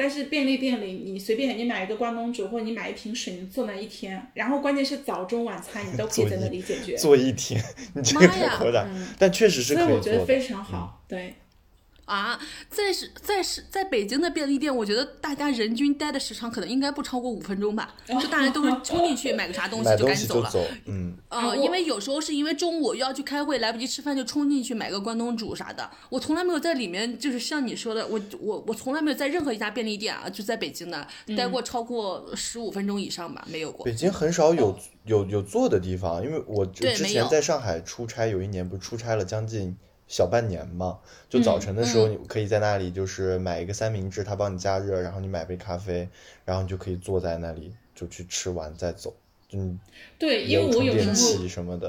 [0.00, 6.94] 但是便利店里，你随便你买一个关东煮，或者你买一瓶水，你坐那一天，然后关键是早中晚餐你都可以在那里解决。
[7.02, 7.60] 坐一天，
[7.94, 8.86] 你这个太夸张，
[9.18, 11.34] 但确实是可以所以我觉得非常好，对。
[12.08, 12.40] 啊，
[12.70, 20.50] 在是，在是，在北京的便利店，我觉得大家人均待的时长可能应该不超过五分钟吧，就大家都是冲进去 买个啥东西就赶紧走了。
[20.86, 25.88] 嗯，呃，因为有时候是因为中午要去开会，来不及吃饭，就冲进去买个关东煮啥的。
[26.08, 33.84] 我从来没有在里面，就是像你说的，我我我从来没有在任何一家便利店啊，就在北京的待过超过十五分钟以上吧，没有过。
[33.84, 39.76] 北京很少有有有坐的地方，因为我之前在上海出差，有一年不是出差了将近。
[40.08, 46.08] 小半年嘛，就早晨的时候，你可以在那里就是买一个三明治，他帮你加热，然后你买杯咖啡，
[46.44, 49.14] 然后你就可以坐在那里就去吃完再走。
[49.52, 49.78] 嗯，
[50.18, 51.88] 对，因为我有时候什么的，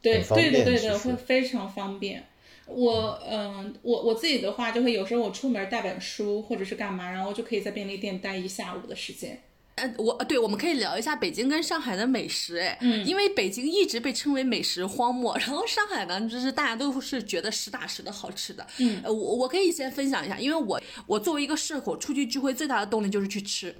[0.00, 2.22] 对对对对的，会非常方便。
[2.66, 9.38] 我嗯，我我自己的话，就会有时候我出门带本书或者是干嘛，然后就可以在便利店待一下午的时间。
[9.76, 23.74] 呃，我对，我们可以聊一下北京跟上海的美食，哎，嗯，因为北京一直被称为美食荒漠，然后上海呢，就是大家都是觉得实打实的好吃的，嗯，呃，我我可以先分享一下，因为我我作为一个社恐，出去聚会最大的动力就是去吃，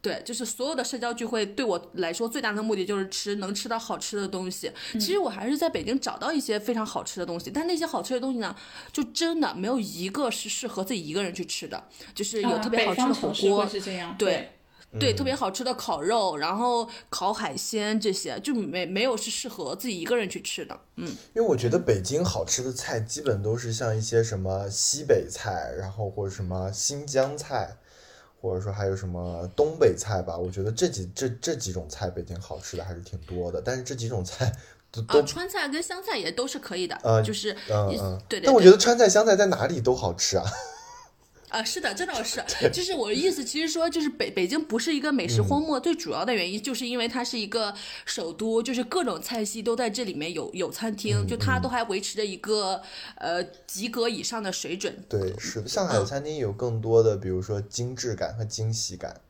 [0.00, 4.72] 对，就是所有的社交聚会对我来说最大的目的就是吃，能吃到好吃的东西。
[4.94, 8.56] 其实我还是在北京找到一些非常好吃的东西，但那些好吃的东西呢，
[8.90, 13.68] 就真的没有一个是适合自己一个人去吃的，就是有特别好吃的火锅，
[14.16, 14.16] 对。
[14.16, 14.52] 对，
[15.14, 20.80] 特别好吃的烤肉，然后烤海鲜这些，就没没有是适合自己一个人去吃的。
[20.96, 27.76] 嗯，因为我觉得北京好吃的菜基本都是像一些什么西北菜，然后或者什么新疆菜，
[28.40, 30.36] 或者说还有什么东北菜吧。
[30.38, 34.50] 我觉得这几这这几种菜北京好吃的还是挺多的，但是这几种菜
[34.90, 36.98] 都都川菜跟湘菜也都是可以的。
[37.02, 38.46] 呃，就是嗯嗯，对对。
[38.46, 40.44] 但我觉得川菜湘菜在哪里都好吃啊。
[41.48, 52.80] 啊，是的，这倒是，就是我的意思，其实说就是北北京不是一个美食荒漠，最主要的原因就是因为它是一个首都，就是各种菜系都在这里面有有餐厅，就它都还维持着一个
[53.16, 54.94] 呃及格以上的水准。
[55.08, 59.20] 对，是的，上海的餐厅有更多的，比如说精致感和惊喜感。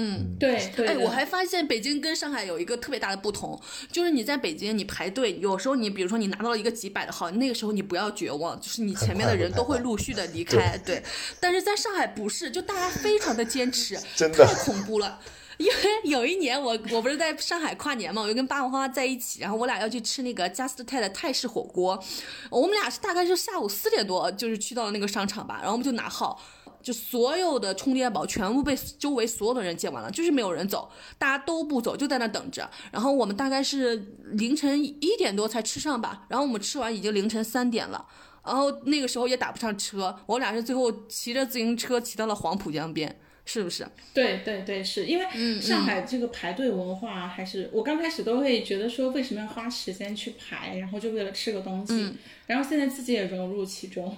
[0.00, 0.86] 嗯，对对。
[0.86, 10.78] 哎，我还发现北京跟上海有一个特别大的不同，就是你在北京你排队，有时候你比如说你拿到了一个几百的号，那个时候你不要绝望，就是你前面的人都会陆续的离开。
[10.86, 11.02] 对，
[11.40, 15.18] 但是在上海不是，就大家非常的坚持， 真的太恐怖了。
[15.58, 22.00] 因为有一年我我不是在上海跨年嘛，我就跟爸爸妈妈在一起，然后我俩要去吃那个 Just Ted 的泰式火锅，
[22.48, 26.40] 我们俩是大概是下午四点多就是去到了那个商场吧，然后我们就拿号，
[26.82, 32.70] 就所有的充电宝全部被周围所有的人借完了，就是没有人走，大家都不走，就在那等着。
[32.92, 33.96] 然后我们大概是
[34.32, 38.06] 凌晨一点多才吃上吧，然后我们吃完已经凌晨三点了，
[38.44, 43.20] 然后那个时候也打不上车，我俩是最后骑着自行车骑到了黄浦江边。
[43.50, 43.88] 是不是？
[44.12, 52.12] 对对对，是因为上海这个排队文化，还是我刚开始都会觉得说，为什么要花时间去排，然后就为了吃个东西，
[52.46, 54.14] 然后现在自己也融入其中。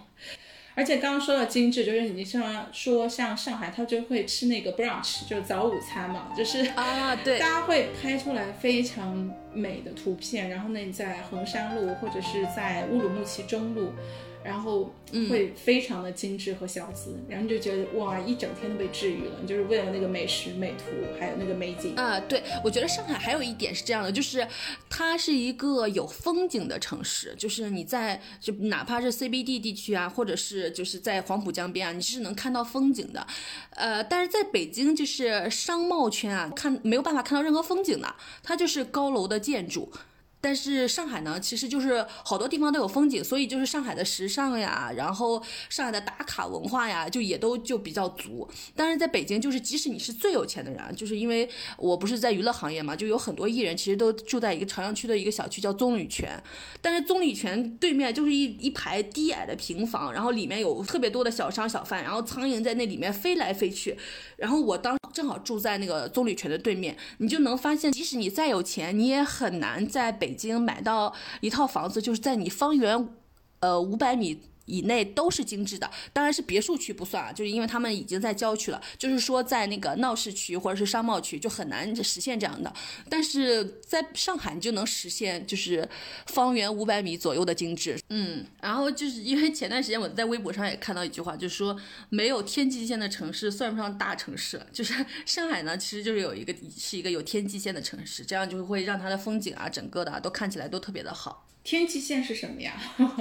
[0.74, 13.92] 而且刚刚说到精致，就是你像说像上海，他就会吃那个 brunch，就是早午餐嘛，就是啊，对，大家会拍出来非常美的图片，然后呢，你在衡山路或者是在乌鲁木齐中路。
[14.42, 14.94] 然后
[15.28, 19.32] 会非常的精致和小资，然后就觉得哇，一整天都被治愈了。
[19.40, 20.84] 你就是为了那个美食、美图，
[21.18, 22.18] 还有那个美景啊。
[22.20, 24.46] 对，我觉得上海还有一点是这样的，就是
[24.88, 33.26] 它是一个有风景的城市，就是你在就哪怕是 CBD 地区啊，或者是就是在黄浦江边啊，你是能看到风景的。
[33.70, 39.92] 呃，但是在北京就是商贸圈啊，看没有办法看到任何风景的，它就是高楼的建筑。
[40.40, 48.48] 但是上海呢，其实就是好多地方都有风景，所以就是上海的时尚呀，然后上海的打卡文化呀，就也都就比较足。
[48.74, 56.42] 但是在北京，就是即使你是最有钱的人，就是因为我不是在娱乐行业嘛，就有很多艺人其实都住在一个朝阳区的一个小区叫棕榈泉，
[56.80, 63.96] 但是棕榈泉对面就是一一排低矮的平房，然后里面有特别多的小商小贩，然后苍蝇在那里面飞来飞去。
[64.36, 73.08] 然后我当正好住在那个棕榈泉的对面，你就能发现，即使你再有钱，你也很难在北京买到一套房子，就是在你方圆，
[73.60, 74.40] 呃五百米。
[74.70, 78.80] 以内都是精致的，当然是别墅区不算啊，就是因为他们已经在郊区了。
[78.96, 82.72] 就是说，在那个闹市区或者是商贸区就很难实现这样的，
[83.08, 85.88] 但是在上海你就能实现，就是
[86.26, 87.98] 方圆五百米左右的精致。
[88.10, 91.76] 嗯，然后就是因为前段时间我在微博上也看到一句话，就是说
[92.08, 94.60] 没有天际线的城市算不上大城市。
[94.72, 94.94] 就是
[95.26, 101.46] 上海呢，其实就是有一个是一个有天际线的城市，这样就会让它的风景啊，整个的都看起来都特别的好。
[101.62, 102.72] 天际线是什么呀？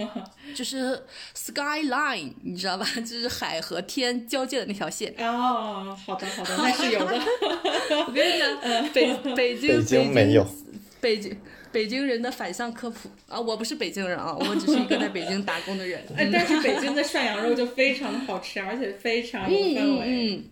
[0.55, 1.03] 就是
[1.35, 2.85] skyline，你知道吧？
[2.97, 5.13] 就是海和天交界的那条线。
[5.17, 7.19] 哦，好的好的，那是有的。
[8.07, 10.47] 我跟你讲，北北京北京没有，
[11.01, 11.37] 北京
[11.71, 13.39] 北京人的反向科普啊！
[13.39, 16.01] 我不是北京人啊，我只是一个在北京打工的人。
[16.15, 20.43] 哎，但是北京的涮羊肉就非常的好吃，而且非常有氛围，嗯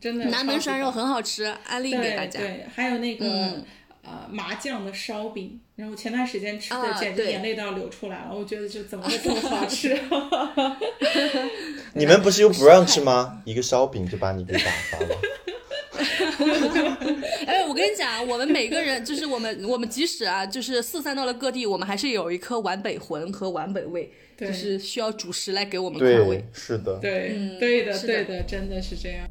[0.00, 0.24] 真的。
[0.26, 2.40] 南门涮肉很好吃，安利给大家。
[2.40, 3.62] 对，还有那个。
[4.04, 8.34] 呃，麻酱的烧饼，然后前段时间吃的简直眼泪都要流出来了。
[8.34, 9.98] 我觉得就怎么会这么好 吃？
[11.94, 13.42] 你们不是又不让吃吗？
[13.44, 15.16] 一个烧饼就把你给打发了。
[17.46, 26.44] 哎，我跟你讲，我们每个人就是我们，我们即使啊，就是四散到了各地，我们还是有一颗皖北魂和皖北味，就是需要主食来给我们宽慰。
[26.52, 29.26] 是的，对，对的，对的，真的是这样。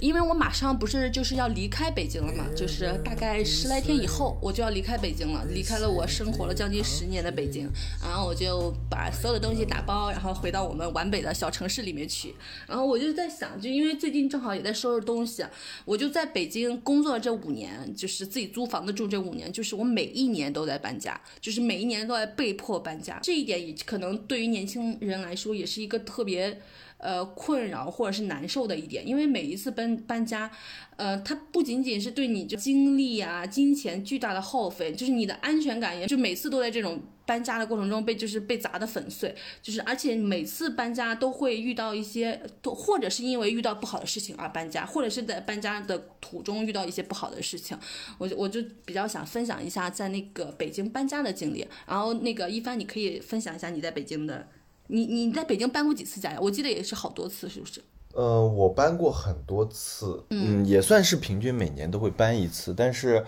[0.00, 7.68] 因为我马上不是就是要离开北京了嘛，就是大概十来天以后我就要离开北京了，离开了我生活了将近十年的北京，
[8.02, 12.34] 然后我就把所有的东西打包，然后回到我们皖北的小城市里面去。
[12.66, 15.44] 然后我就在想，就因为最近正好也在收拾东西，
[15.84, 23.20] 我就在北京工作这五年，就是自己租房子住这五年，就是我每一年都在搬家，就是每一年都在被迫搬家。
[23.22, 26.58] 这一点也可能对于年轻人来说也是一个特别。
[26.98, 30.50] 呃，困扰或者是难受的一点，因为每一次搬搬家，
[30.96, 47.76] 呃，它不仅仅是对你就精力啊、金钱巨大的耗费，就是你的安全感也就每次都在这种搬家的过程中被就是被砸得粉碎，就是而且每次搬家都会遇到一些，或者是因为遇到不好的事情而搬家，或者是在搬家的途中遇到一些不好的事情，
[48.16, 54.48] 我就我就比较想分享一下在那个北京搬家的经历，然后那个一帆你可以分享一下你在北京的。
[54.88, 56.38] 你你在北京搬过几次家呀？
[56.40, 57.82] 我记得也是好多次，是不是？
[58.12, 62.72] 呃，我搬过很多次，嗯，也算是平均每年都会搬一次。
[62.72, 63.24] 但是，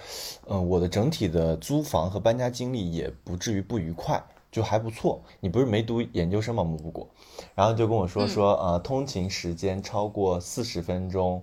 [0.46, 5.20] 嗯，我的整体的租房和搬家经历也不至于不愉快，就还不错。
[5.40, 6.62] 你不是没读研究生吗？
[6.62, 7.08] 木果，
[7.56, 11.42] 然后就跟我说说，呃，通勤时间超过四十分钟，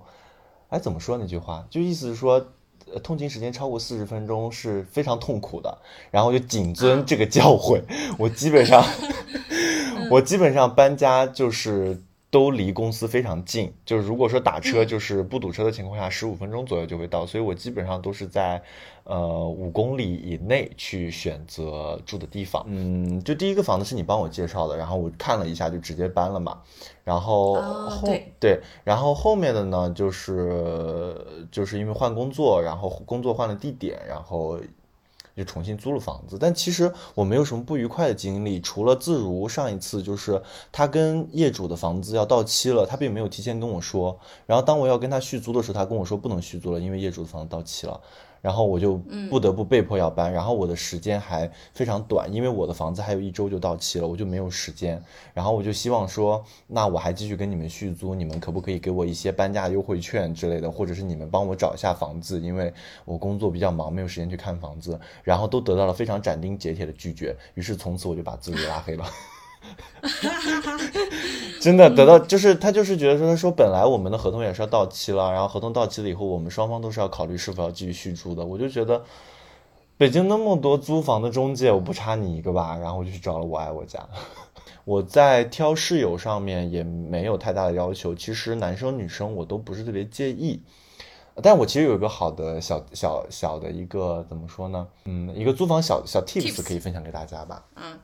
[0.69, 1.67] 哎，怎么说那句话？
[1.69, 2.47] 就意思是说，
[3.03, 5.77] 通勤时间超过四十分钟是非常痛苦的。
[6.11, 7.81] 然后就谨遵这个教诲，
[8.17, 8.81] 我基本上。
[10.09, 18.61] 我基本上搬家就是都离公司非常近，就是如果说打车，就是不堵车的情况下，十五分钟左右就会到，所以我基本上都是在
[19.03, 22.63] 呃五公里以内去选择住的地方。
[22.67, 26.59] 嗯，就第一个房子是你帮我介绍的，然后我看了一下就直接搬了嘛。
[27.03, 28.07] 然后后
[28.39, 31.15] 对，然后后面的呢，就是
[31.51, 34.59] 就是因为换工作，然后工作换了地点，然后。
[35.35, 47.99] 就重新租了房子，但其实我没有什么不愉快的经历，除了自如上一次就是他跟业主的房子要到期了，他并没有提前跟我说，然后当我要跟他续租的时候，他跟我说不能续租了，因为业主的房子到期了。
[48.43, 48.97] 然后我就
[49.29, 55.01] 不得不被迫要搬，然后我的时间还非常短，因为我的房子还有一周就到期了，我就没有时间。
[55.33, 62.73] 然后我就希望说，那我还继续跟你们续租，你们可不可以给我一些搬家优惠券之类的，或者是你们帮我找一下房子，因为
[63.05, 64.99] 我工作比较忙，没有时间去看房子。
[65.23, 69.05] 然后都得到了非常斩钉截铁的拒绝，于是从此我就把自己拉黑了。
[71.61, 78.45] 真的得到就是他就是觉得说他说本来我们的合同也是要到期了，然后合同到期了以后，我们双方都是要考虑是否要继续续租的。
[78.45, 79.01] 我就觉得
[79.97, 82.77] 北京那么多租房的中介，我不差你一个吧？
[82.77, 83.99] 然后我就去找了我爱我家。
[84.83, 90.61] 我在挑室友上面也没有太大的要求，其实男生女生我都不是特别介意。
[91.41, 94.85] 但我其实有一个好的小小小的一个怎么说呢？
[95.05, 97.63] 嗯，一个租房小小 tips 可以分享给大家吧。
[97.75, 97.97] 嗯。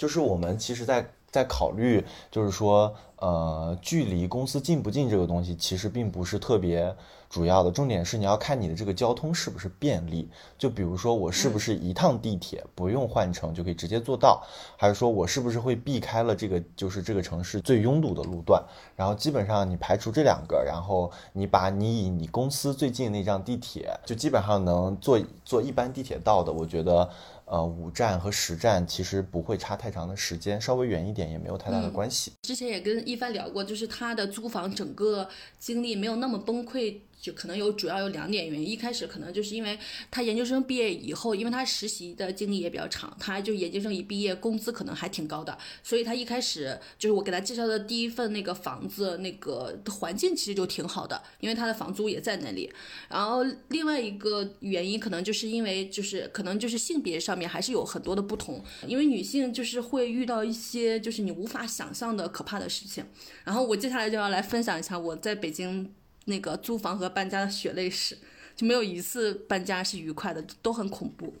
[0.00, 6.96] 就是我们其实，在在考虑，就是说，呃，距离公司近不近这个东西，其实并不是特别
[7.30, 7.70] 主要的。
[7.70, 10.28] 重点是你要看你的这个交通是不是便利。
[10.58, 14.44] 就比如说，我是不是一趟地铁不用换乘就可以直接坐到，
[14.76, 18.62] 还是说我是不是会避开了这个就是这个城市最拥堵的路段？
[18.94, 27.08] 然后基本上你排除这两个，然后你把你以你公司最近那张地铁，就基本上能坐坐一般地铁到的，我觉得。
[27.46, 32.30] 呃，五站和十站其实不会差太长的时间，稍微远一点也没有太大的关系。
[32.42, 35.28] 之前也跟一帆聊过，就是他的租房整个
[35.58, 36.98] 经历没有那么崩溃。
[37.20, 39.78] 就可能有主要有两点原因，一开始可能就是因为
[40.10, 52.72] 他研究生毕业以后，因为他实习的经历也比较长，他就研究生一毕业工资可能还挺高的，所以他一开始就是我给他介绍的第一份那个房子，那个环境其实就挺好的，因为他的房租也在那里。
[53.08, 63.04] 然后另外一个原因可能就是因为就是可能就是性别上面还是有很多的不同，因为女性就是会遇到一些就是你无法想象的可怕的事情。
[63.44, 65.92] 然后我接下来就要来分享一下我在北京。
[66.30, 68.16] 那个租房和搬家的血泪史，
[68.56, 71.34] 就没有一次搬家是愉快的，都很恐怖。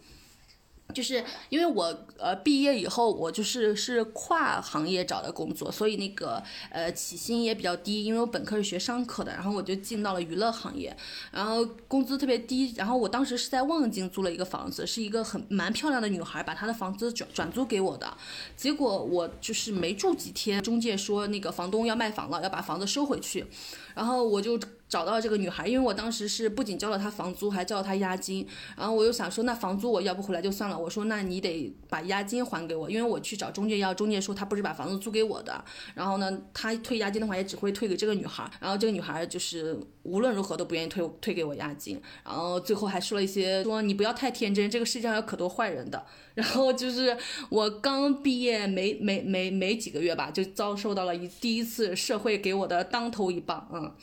[0.92, 8.04] 就是因为我呃毕业以后，我就是是跨行业找的工作，所以那个呃起薪也比较低。
[8.04, 10.96] 因为我本科是学商科的，然后我就进到了娱乐行业，
[11.30, 12.74] 然后工资特别低。
[12.76, 18.16] 然后我当时是在望京租了一个房子，是一个很蛮漂亮的女孩把她的房子转转租给我的。
[18.56, 23.46] 结果我就是没住几天，中介说那个房东要卖房了，要把房子收回去。
[23.94, 24.58] 然后我就
[24.90, 28.44] 找到这个女孩，因为我当时是不仅交了她房租，还交了她押金。
[28.76, 30.76] 然后我又想说，那房租我要不回来就算了。
[30.76, 35.64] 我说，那你得把押金还给我，因为我去找中介要，中介说他不是把房子租给我的。
[35.94, 38.50] 然后呢，他退押金的话也只会退给这个女孩。
[38.60, 42.02] 然后这个女孩就是无论如何都不愿意退退给我押金。
[42.24, 46.04] 然后最后还说了一些，说你不要太天真，这个世界上有可多坏人的。
[46.34, 47.16] 然后就是
[47.48, 53.94] 我刚毕业没没没没几个月吧，就遭受到了一第一次社会给我的当头一棒，嗯。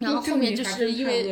[0.00, 1.28] 然后后面就是因为，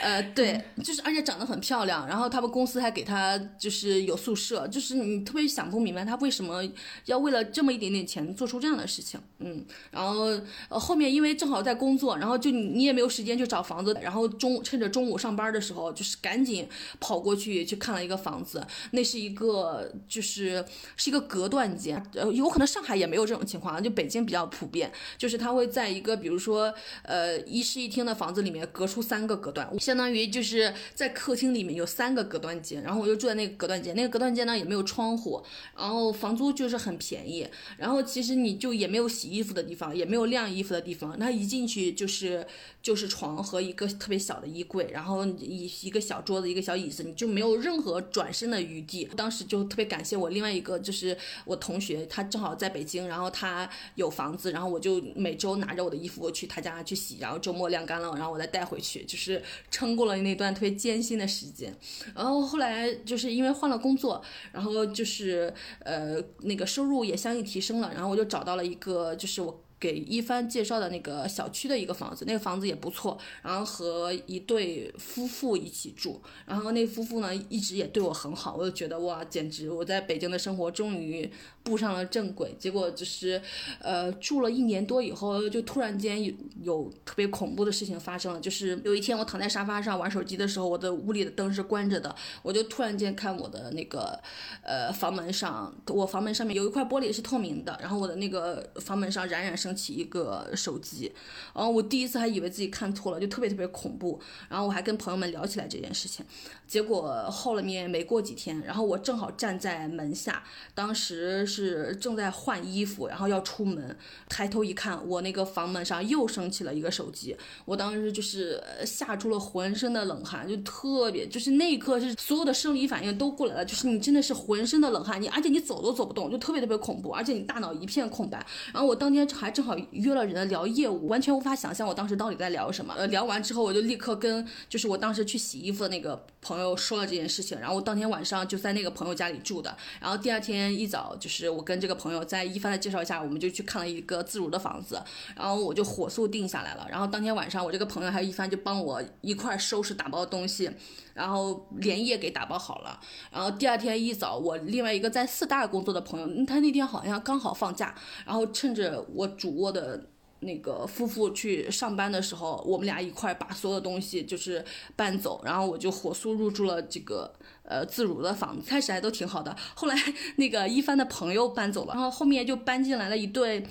[0.00, 6.62] 呃，对，就是而且长得很漂亮，然后他们公司还给她就是有宿舍，就是你特别想不明白她为什么
[7.06, 10.20] 要为了这么一点点钱做出这样的事情，嗯，然后
[10.68, 16.68] 呃后面因为正好在工作，然后就你你也没有时间去找房子，然后中趁着中午上班的时候，就是赶紧
[17.00, 20.64] 跑过去去看了一个房子，那是一个就是
[20.96, 26.72] 是一个隔断间，呃，有可能上海也没有这种情况，就北京比较普遍，就是他会在一个比如说
[27.02, 27.31] 呃。
[27.40, 35.42] 一室一厅的房子里面隔出三个隔断，相当于就是在客厅里面有三个隔断间，然后我就住在那个隔断间，那个隔断间呢也没有窗户，
[35.76, 42.46] 然后房租就是很便宜，然后其实你就也没有洗衣服的地方，也没有晾衣服的地方，那一进去就是
[42.82, 49.08] 就是床和一个特别小的衣柜，然后一一个小桌子，一个小椅子，你就没有任何转身的余地。
[49.16, 57.21] 当时就特别感谢我另外一个就是我同学，他正好在北京，然后他有房子，然后我就每周拿着我的衣服去他家去洗。
[57.22, 61.74] 然后周末晾干了，然后我再带回去，就是撑过了那段特别艰辛的时间。
[62.14, 81.28] 然后后来就是因为换了工作，然后就是呃那个收入也相应提升了，然后我就找到了一个就是我给一帆介绍的那个小区的一个房子，那个房子也不错，然后和一对夫妇一起住，然后那夫妇呢一直也对我很好，我就觉得哇，简直我在北京的生活终于
[81.64, 82.54] 步上了正轨。
[82.58, 83.42] 结果就是，
[83.80, 86.32] 呃，住了一年多以后，就突然间有
[86.62, 94.16] 有特别恐怖的事情发生了，就是有一天我躺在沙发上玩手机的时候，我的屋里的灯是关着的，我就突然间看我的那个
[94.62, 99.72] 呃房门上，我房门上面有一块玻璃是透明的，然后我的那个房门上冉冉升。
[99.74, 101.10] 起一个手机，
[101.54, 104.20] 然后我第一次还以为自己看错了，就特别特别恐怖。
[104.50, 106.22] 然后我还跟朋友们聊起来这件事情，
[106.68, 110.44] 结果后面没过几天，然后我正好站在门下，
[110.74, 113.96] 当时是正在换衣服，然后要出门，
[114.28, 117.36] 抬头一看，我那个房门上又升起了一个手机。
[117.64, 128.38] 我当时就是吓出了浑身的冷汗，就特别，就是那一刻是所有的生理反应都过来了，就是你真的是浑身的冷汗，你而且你走都走不动，就特别特别恐怖，而且你大脑一片空白。
[128.72, 129.62] 然后我当天还正。
[129.62, 132.92] 好约了人聊业务，完全无法想象我当时到底在聊什么。
[132.94, 137.56] 呃，聊完之后，我就立刻跟就是我当时去洗衣服的那个朋友说了这件事情。
[137.60, 139.76] 然后我当天晚上就在那个朋友家里住的。
[140.00, 145.02] 然后第二天一早，就是我跟这个朋友在一帆的介绍下，我们就去看了一个自如的房子。
[145.36, 146.86] 然后我就火速定下来了。
[146.90, 150.70] 然后当天晚上，我这个朋友还有一帆就帮我一块收拾打包东西。
[151.14, 152.98] 然后连夜给打包好了，
[153.30, 160.06] 然后第二天一早，我另外一个在四大工作的朋友，他那天好像刚好放假，然后趁着我主卧的
[160.40, 164.64] 那个夫妇去上班的时候，我们俩一块把所有东西就是
[164.96, 167.30] 搬走，然后我就火速入住了这个
[167.64, 169.96] 呃自如的房子，开始还都挺好的，后来
[170.36, 173.66] 那个一帆的朋友搬走了，然后后面就搬进来了一对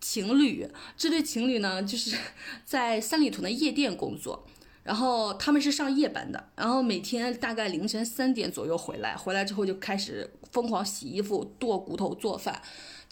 [0.00, 2.16] 情侣，这对情侣呢就是
[2.64, 4.46] 在三里屯的夜店工作。
[4.84, 12.62] 然后他们是上夜班的，然后每天大概凌晨三点左右回来，回来之后就开始疯狂洗衣服、剁骨头、做饭，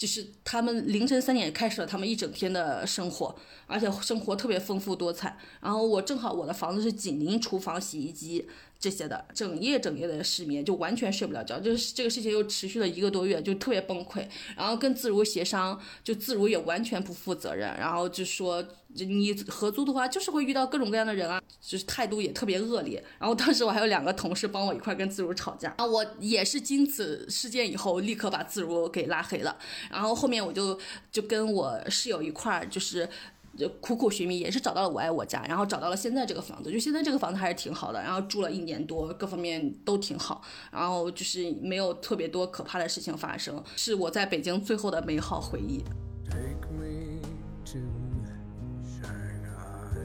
[0.05, 3.34] 就是他们凌晨三点开始了他们一整天的生活，
[3.66, 5.38] 而且生活特别丰富多彩。
[5.62, 8.46] 然后我正好我的房子是紧邻厨房、洗衣机。
[8.78, 14.28] 这些的整夜整夜的失眠，就完全睡不了觉，就是这个事情又持续了一个多月，就特别崩溃。
[14.55, 18.62] 然后跟自如协商，就自如也完全不负责任，然后就说
[18.95, 23.03] 你合租的话就是会遇到各种各样的人啊，就是态度也特别恶劣。
[23.18, 29.57] 然后当时我还有两个同事帮我一块跟自如吵架，啊，我也是经此事件以后立刻把自如给拉黑了。
[29.90, 30.78] 然后后面我就
[31.11, 33.09] 就跟我室友一块儿就是。
[33.57, 36.72] 就苦苦寻觅，也是找到了我爱我家，然后找到了现在这个房子。
[36.72, 40.42] 就现在这个房子还是挺好的，然后住了一年多，各方面都挺好，
[40.72, 45.84] 然后就是没有特别多可怕的事情发生，是我在北京最后的美好回忆。
[46.28, 47.20] Take me
[47.66, 47.78] to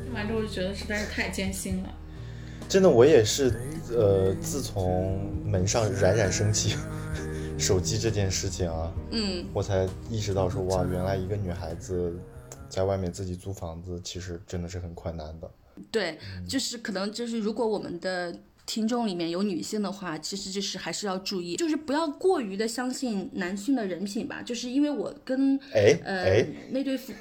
[0.09, 1.95] 听完之后就觉得实在是太艰辛了。
[2.67, 3.53] 真的，我也是，
[3.91, 6.75] 呃，自从门上冉冉升起
[7.59, 12.13] 手机这件事情啊，嗯，我才意识到说，哇，原来一个女孩子。
[12.69, 15.49] 在外面自己租房子，其实真的是很困难的。
[15.89, 18.31] 对，就是可能就是如果我们的
[18.67, 24.43] 听众里面有女性的话，其实就是还是要注意，就是不要过于的相信男性的人品吧。
[24.43, 25.59] 就是因为我跟
[26.03, 27.11] 呃那对夫。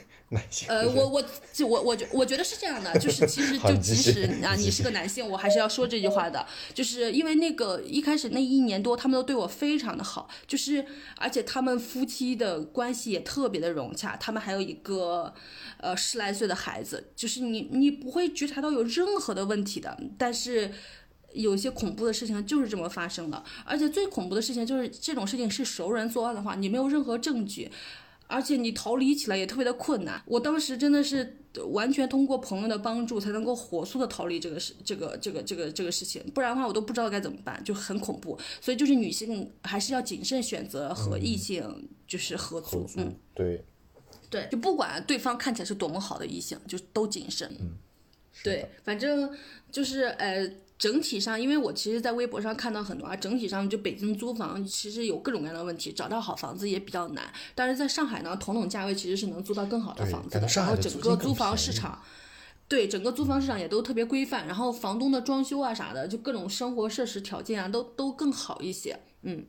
[0.68, 1.24] 呃，我我
[1.54, 10.84] 就我我觉我觉得是这样的，就是其实就即使啊你是个男性，我还是要说这句话的，就是因为那个一开始那一年多，他们都对我非常的好，就是
[11.16, 15.32] 而且他们夫妻的关系也特别的融洽，他们还有一个
[15.78, 20.70] 呃十来岁的孩子，就是你你不会觉察到有任何的问题的，但是
[21.32, 27.70] 有些恐怖的事情就是这么发生的，而且最恐怖的事情就是这种事情是熟人作案的话，你没有任何证据。
[28.28, 31.36] 而且你逃离起来也特别的困难，我当时真的是
[31.70, 38.38] 完全通过朋友的帮助才能够火速的逃离这个事，这个这个这个这个事情，不然的话我都不知道该怎么办，就很恐怖。
[38.60, 43.64] 所以就是女性还是要谨慎选择和异性就是合租，嗯，对，
[44.30, 47.72] 对，就不管对方看起来是多么好的异性，就都谨慎，嗯，
[48.44, 49.34] 对，反正
[49.72, 50.48] 就是呃。
[50.78, 57.24] 整体上，因为我其实，在微博上看到很多啊，整体上就北京租房其实有各种各样的问题，找到好房子也比较难。
[57.52, 60.46] 但是在上海呢，同等价位其实是能租到更好的房子的。
[60.54, 62.00] 然后整个租房市场，
[62.68, 64.46] 对整个租房市场也都特别规范。
[64.46, 68.96] 然后房东的装修啊啥的，就各种生活设施条件啊，都都更好一些。
[69.22, 69.44] 嗯，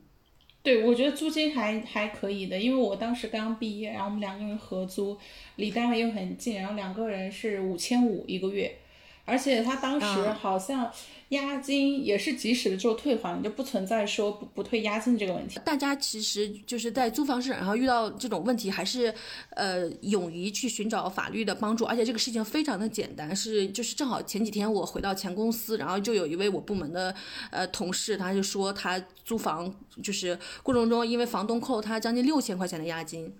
[0.64, 5.16] 对，我觉得租金还还可以的，因为我当时刚毕业，然后我们两个人合租，
[5.54, 8.78] 离单位又很近，然后两个人是五千五一个月，
[9.24, 10.90] 而且他当时好像。
[11.30, 15.58] 押金也是及时的就退还，就不存在说不不退押金这个问题。
[15.64, 19.14] 大家其实就是在租房市场上遇到这种问题，还是
[19.50, 23.34] 呃勇于去寻找法律的帮助，而且这个事情非常的简单。
[23.34, 27.14] 是就是正好前几天我回到前公司，然后就有一位我部门的
[27.50, 29.72] 呃同事，他就说他租房
[30.02, 33.32] 就是过程中因为房东扣他将近六千块钱的押金。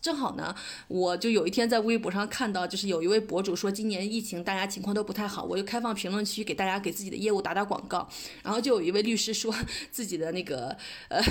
[0.00, 0.54] 正好呢，
[0.88, 8.08] 我就有一天在微博上看到，就是有一位博主说，今年疫情大家情况都不太好，我就开放评论区给大家给自己的业务打打广告。
[8.42, 9.54] 然后就有一位律师说
[9.90, 10.76] 自己的那个
[11.08, 11.22] 呃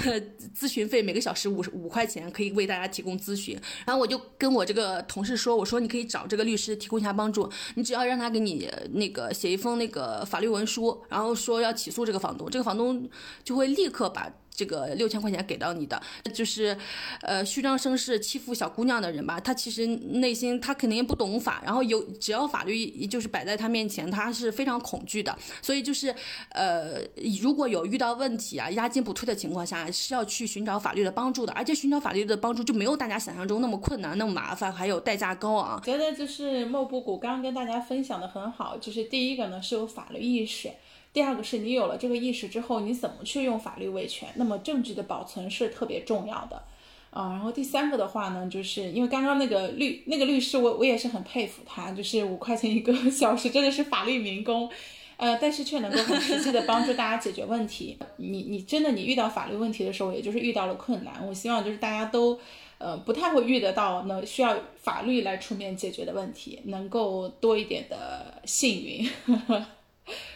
[0.57, 3.59] 咨询费每个小时五五块钱，可以为大家提供咨询。
[3.85, 13.09] 然后我就跟我这个同事说，我说你可以找这个律师提供一下帮助，你只要让他给你那个写一封那个法律文书，然后说要起诉这个房东，这个房东
[13.43, 14.31] 就会立刻把。
[14.55, 16.01] 这个六千块钱给到你的，
[16.33, 16.77] 就是，
[17.21, 19.39] 呃，虚张声势欺负小姑娘的人吧？
[19.39, 25.37] 他其实内心他肯定不懂法，然后有只要法律就是摆在他面前，他是非常恐惧的。
[25.61, 26.13] 所以就是，
[26.49, 27.01] 呃，
[27.41, 31.53] 如果有遇到问题啊，押金不退的情况下，是要去寻找法律的帮助的。
[31.53, 35.81] 而且寻找法律的帮助就没有大家想象中那么困难、那么麻烦，还有代价高昂。
[35.81, 40.69] 觉得就是莫布谷刚刚跟大家分享的很好，就是第一个呢是有法律意识。
[41.15, 44.27] 第二个是你有了这个意识之后，你怎么去用法律维权？
[44.35, 46.61] 那么证据的保存是特别重要的，
[47.09, 54.69] 啊，然后第三个的话呢，就是因为刚刚那个律那个律师，我我也是很佩服他，就是五块钱一个小时，真的是法律民工，
[55.15, 57.97] 呃，但是却能够很实际的帮助大家解决问题。
[58.17, 62.37] 你你真的你遇到法律问题的时候，也就是遇到了困难，我希望就是大家都，
[62.77, 69.09] 呃，不太会遇得到呢需要法律来出面解决的问题，能够多一点的幸运。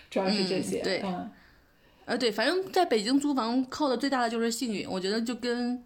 [0.10, 1.04] 主要是这些，对，
[2.06, 5.84] 呃，对，反正在北京租房靠的最大的就是幸运，我觉得就跟，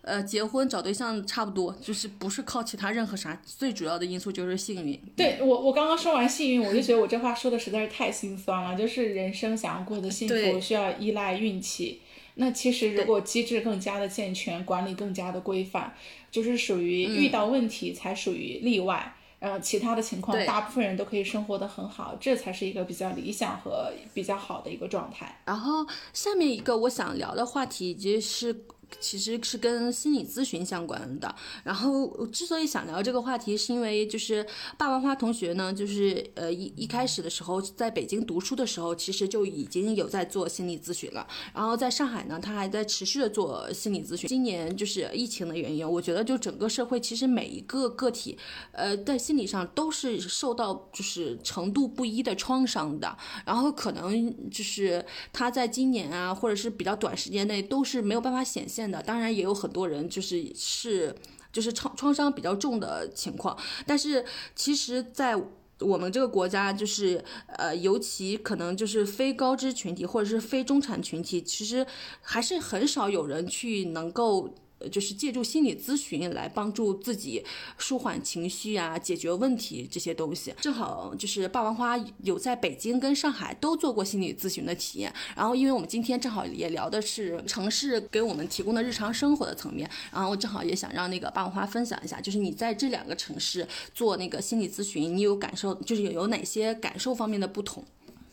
[0.00, 4.98] 呃，结婚找对象差不多，就是不是靠其他任何啥，最主要的因素就是幸运。
[5.14, 12.00] 对我，我刚刚说完幸运，我就觉得我这话说的实在是太心酸了，就是人生想要过得幸福，需要依赖运气。
[12.36, 15.94] 那其实如果机制更加的健全，管理更加的规范，
[16.30, 19.14] 就是属于遇到问题才属于例外。
[19.44, 25.38] 呃，其他的情况，大部分人都可以生活的很好，这才是一个比较理想和比较好的一个状态。
[25.44, 28.64] 然后下面一个我想聊的话题就是。
[29.00, 31.34] 其实是跟心理咨询相关的。
[31.62, 34.44] 然后之所以想聊这个话题，是因为就是
[34.76, 41.26] 霸王花同学呢，就是呃一一开始的时候在北京读书的时候，其实就已经有在做心理咨询了。
[41.54, 44.28] 然后在上海呢，他还在持续的做心理咨询。
[44.28, 48.36] 今年就是疫情的原因，我觉得就整个社会其实每一个个体，
[48.72, 53.16] 呃，在心理上都是受到就是程度不一的创伤的。
[53.46, 58.64] 然后可能就是他在今年啊，或者是比较短时间内都是没有办法显。
[58.90, 61.14] 的当然也有很多人就是是
[61.52, 63.56] 就是创创伤比较重的情况，
[63.86, 64.24] 但是
[64.56, 65.34] 其实，在
[65.80, 71.86] 我们这个国家，就是呃，尤其可能就是非高知群体或者是非中产群体，其实
[72.20, 74.54] 还是很少有人去能够。
[74.88, 77.44] 就是借助心理咨询来帮助自己
[77.78, 80.54] 舒缓情绪啊，解决问题这些东西。
[80.60, 85.12] 正好就是霸王花有在北京跟上海都做过心理咨询的体验。
[85.36, 97.84] 然后，因为我们今天正好也聊的是城市给我们提供的日常生活的层面，然后正好也想让那个霸王花分享一下，就是你在这两个城市做那个心理咨询，你有感受，就是有哪些感受方面的不同？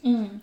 [0.04, 0.42] 嗯。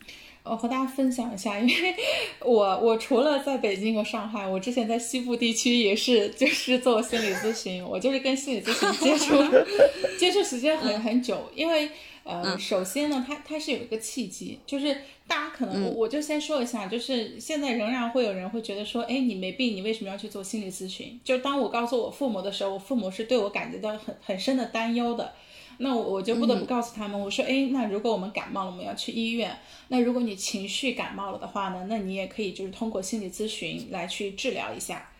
[0.48, 1.94] 我和大家分享一下，因为
[2.40, 9.36] 我我除了在北京和上海，我之前在西部地区也是就是做心理咨询，我就是跟心理咨询接触
[10.18, 11.50] 接触时间很很久。
[11.54, 11.90] 因为
[12.24, 14.94] 呃，首先呢，它它是有一个契机，就是
[15.26, 21.18] 大家可能我我就先说一下，就是现在仍然会有人会觉得说，哎，你没病，你为什么要去做心理咨询？
[21.24, 25.32] 就当我告诉我父母的时候，我父母是对我感觉到很很深的担忧的。
[25.80, 29.56] 那我我就不得不告诉他们，我说，哎，那如果我们感冒了，我们要去医院。
[29.88, 35.10] 那如果你情绪感冒了的话呢，那你也可以就是通过心理咨询来去治疗一下。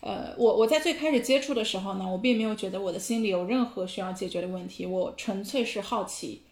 [0.00, 6.42] 呃，我我在最开始接触的时候呢，我并没有觉得我的心里有任何需要解决的问题，我纯粹是好奇。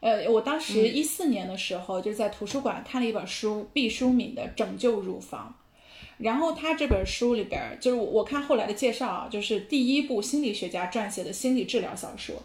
[0.00, 5.54] 呃，我当时一四年的时候，就是在图书馆看了一本书，毕淑敏的《拯救乳房》，
[6.18, 12.36] 然后他这本书里边，就是我看后来的介绍啊，就是第一部心理学家撰写的心理治疗小说。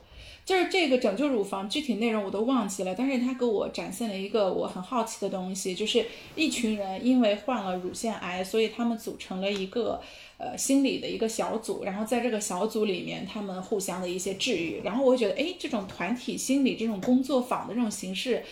[0.44, 10.02] 就是这个拯救乳房，具体内容我都忘记了，但是他给我展现了一个我很好奇的东西，就是一群人因为患了乳腺癌，所以他们组成了一个
[10.38, 18.44] 呃心理的一个小组，然后在这个小组里面，他们互相的一些治愈，然后我觉得，哎，这种团体心理这种工作坊的这种形式，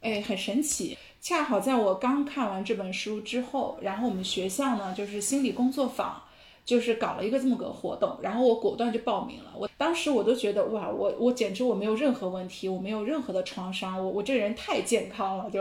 [0.00, 0.96] 哎，很神奇。
[1.20, 6.21] 恰好在我刚看完这本书之后，然后我们学校呢就是心理工作坊。
[6.64, 9.52] 就是搞了一个这么个活动，然后我果断就报名了。
[9.58, 15.60] 我当时我都觉得哇，我我简直我没有任何问题，我没有任何的创伤，我我这人太健康了就。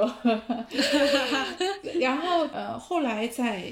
[2.00, 3.64] 然后呃，后来在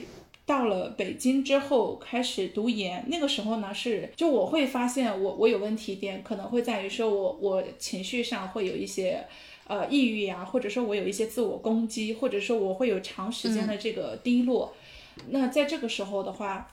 [0.43, 9.23] 到了北京之后开始读研，那个时候呢是就我会发现我我有问题点可能会在于说我我情绪上会有一些
[9.67, 14.73] 呃抑郁啊，或者说我有一些自我攻击，或者说我会有长时间的这个低落。
[15.29, 16.67] 那在这个时候的话。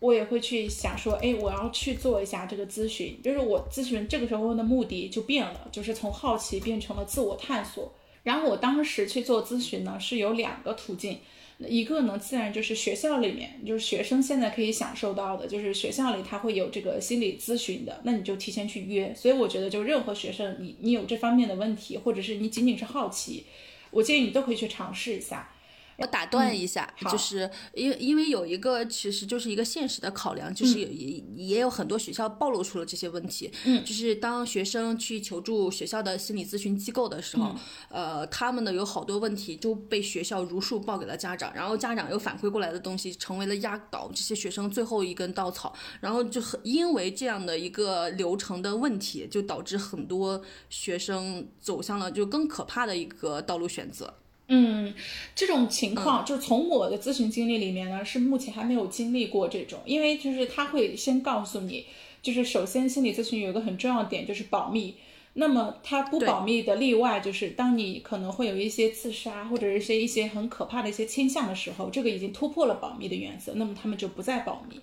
[0.00, 7.92] 我也会去想说，哎，我要去做一下这个咨询，就是我咨询这个时候的目的就变了，就是从好奇变成了自我探索。
[8.22, 11.18] 然后我当时去做咨询呢，是有两个途径，
[11.58, 19.14] 一个呢自然就是学校里面，就是学生现在可以享受到的，就是学校里他会有这个心理咨询的，那你就提前去约。
[19.14, 23.46] 所以我觉得，就任何学生，你你有这方面的问题，或者是你仅仅是好奇，
[23.90, 25.50] 我建议你都可以去尝试一下。
[25.98, 30.86] 我打断一下，就是因为因为有一个其实就是一个现实的考量，就是也
[31.34, 33.50] 也有很多学校暴露出了这些问题。
[33.64, 37.52] 嗯，就是当学生去求助学校的心理咨询机构的时候，
[37.90, 50.40] 呃，他们的有好多问题就被学校如数报给了家长，然后家长又反馈过来的东西成为了压倒这些学生最后一根稻草，然后就很因为这样的一个流程的问题，就导致很多
[50.70, 54.14] 学生走向了就更可怕的一个道路选择。
[54.50, 54.94] 嗯，
[55.34, 61.84] 这种情况就是从我的咨询经历里面呢，是目前还没有经历过这种，因为就是他会先告诉你，
[62.22, 64.94] 就是首先心理咨询有一个很重要的点就是保密，
[65.34, 74.80] 那么他不保密的例外就是当你可能会有一些自杀或者是一些一些很可怕的一些倾向的时候，这个已经突破了保密的原则，那么他们就不再保密。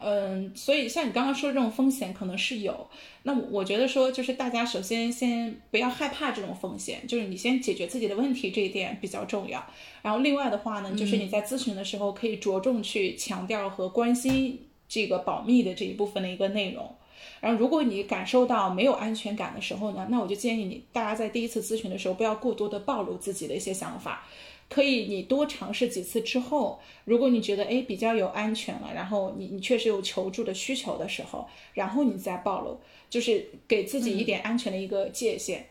[0.00, 2.88] 嗯，所以像你刚刚说的这种风险可能是有，
[3.24, 9.64] 那我觉得说就是大家首先先不要害怕这种风险，就是你先解决自己的问题这一点比较重要。
[10.02, 16.94] 然后另外的话呢，就是你在咨询的时候可以着重去强调和关心这个保密的这一部分的一个内容。
[17.40, 24.26] 然后如果你感受到没有安全感的时候呢，那我就建议你大家在第一次咨询的时候不要过多的暴露自己的一些想法。
[24.68, 35.66] 可以，你多尝试几次之后，如果你觉得哎比较有安全了，然后你你确实有求助的需求的时候，然后你再暴露，就是给自己一点安全的一个界限。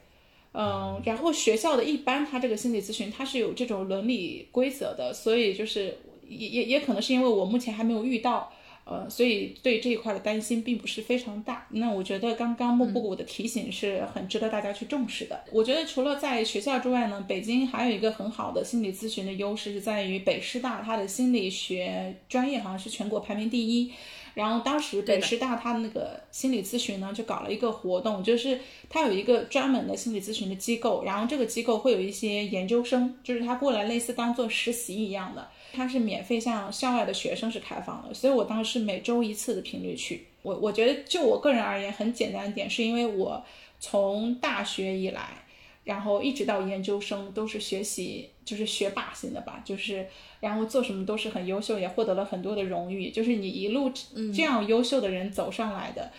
[0.54, 8.52] 嗯，然后学校的一般，他这个心理咨询他是有这种伦理规则的，所以就是也也也可能是因为我目前还没有遇到。
[8.90, 11.68] 呃，所以对这一块的担心并不是非常大。
[11.72, 15.44] 那我觉得刚刚莫布谷的提醒是很值得大家去重视的。
[15.52, 23.92] 我觉得除了在学校之外呢，北京还有一个很好的心理咨询的优势是在于北师大，它的心理学专业好像是全国排名第一。
[24.34, 35.48] 然后当时北师大它那个心理咨询呢，就搞了一个活动，就是它有一个专门的心理咨询的机构，然后这个机构会有一些研究生，就是他过来类似当做实习一样的。
[35.74, 40.28] 它是免费向校外的学生是开放的，所以我当时是每周一次的频率去。
[40.41, 43.43] 我我觉得就我个人而言，很简单的点是因为我
[43.80, 45.43] 从大学以来，
[45.84, 50.07] 然后一直到研究生都是学习就是学霸型的吧，就是
[50.39, 53.11] 然后做什么都是很优秀，也获得了很多的荣誉。
[53.11, 53.91] 就是你一路
[54.34, 56.11] 这样优秀的人走上来的。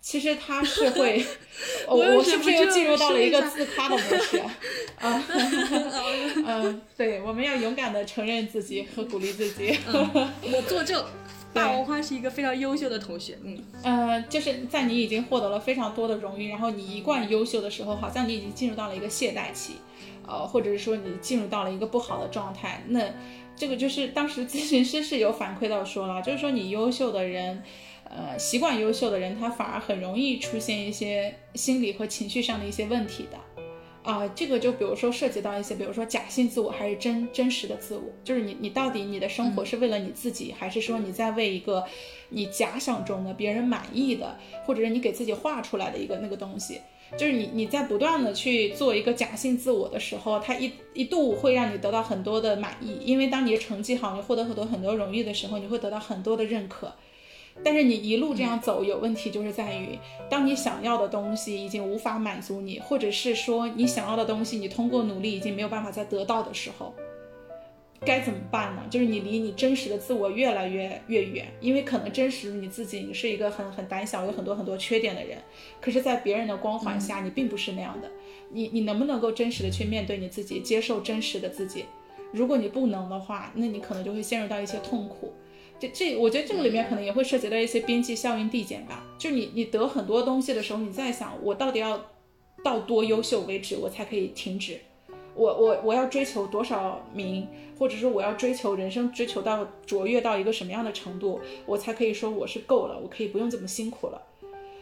[0.00, 1.24] 其实他是会，
[1.86, 4.56] 我我是不是又进入到了一个自夸的模式啊？
[4.98, 5.24] 啊，
[6.46, 9.78] 嗯，对，我们要勇敢的承认自己和鼓励自己。
[9.92, 11.04] 我作证，
[11.52, 13.36] 大王花是一个非常优秀的同学。
[13.44, 19.74] 嗯，呃，就是在你已经获得了非常多的荣誉，然后你一贯优秀的时候，好像你已经进入到了一个懈怠期，
[20.26, 22.82] 呃，或者是说你进入到了一个不好的状态。
[22.88, 23.04] 那
[23.54, 27.62] 这个就是当时咨询师是有反馈到说了，就是说你优秀的人。
[28.10, 33.38] 呃，习惯优秀的人，他反而很容易出现一些心理和情绪上的一些问题的。
[34.02, 41.84] 啊，这个就比如说涉及到一些，比如说假性自我还是真真实的自我，就是你你到底你的生活是为了你自己，还是说你在为一个
[42.30, 46.80] 你假想中的别人满意的，或者是你给自己画出来的一个那个东西，
[47.16, 56.90] 就是你你在不断的去做一个假性自我的时候，它一一度会让你得到很多的满意，因为当你的成绩好，你获得很多很多荣誉的时候，你会得到很多的认可。
[57.62, 59.98] 但是你一路这样走有问题，就是在于，
[60.28, 66.94] 当你想要的东西已经无法满足你，或者是说你想要的东西你通过努力已经没有办法再得到的时候，
[68.00, 68.82] 该怎么办呢？
[68.88, 75.36] 就是你离你真实的自我越来越越远，因为可能真实你自己你是一个很很胆小、有很多很多缺点的人，
[75.82, 78.10] 可是，在别人的光环下你并不是那样的。
[78.52, 81.84] 你你能不能够真实的去面对你自己，接受真实的自己？
[82.32, 85.34] 如果你不能的话，那你可能就会陷入到一些痛苦。
[85.80, 89.02] 这这，我觉得这个里面可能也会涉及到一些边际效应递减吧。
[89.18, 91.98] 就你你得很多东西的时候，你在想我到底要
[92.62, 94.78] 到多优秀为止，我才可以停止？
[95.34, 104.20] 我我我要追求多少名，或者说我要追求人生追求到卓越到一个什么样的程度，我才可以说我是够了，我可以不用这么辛苦了。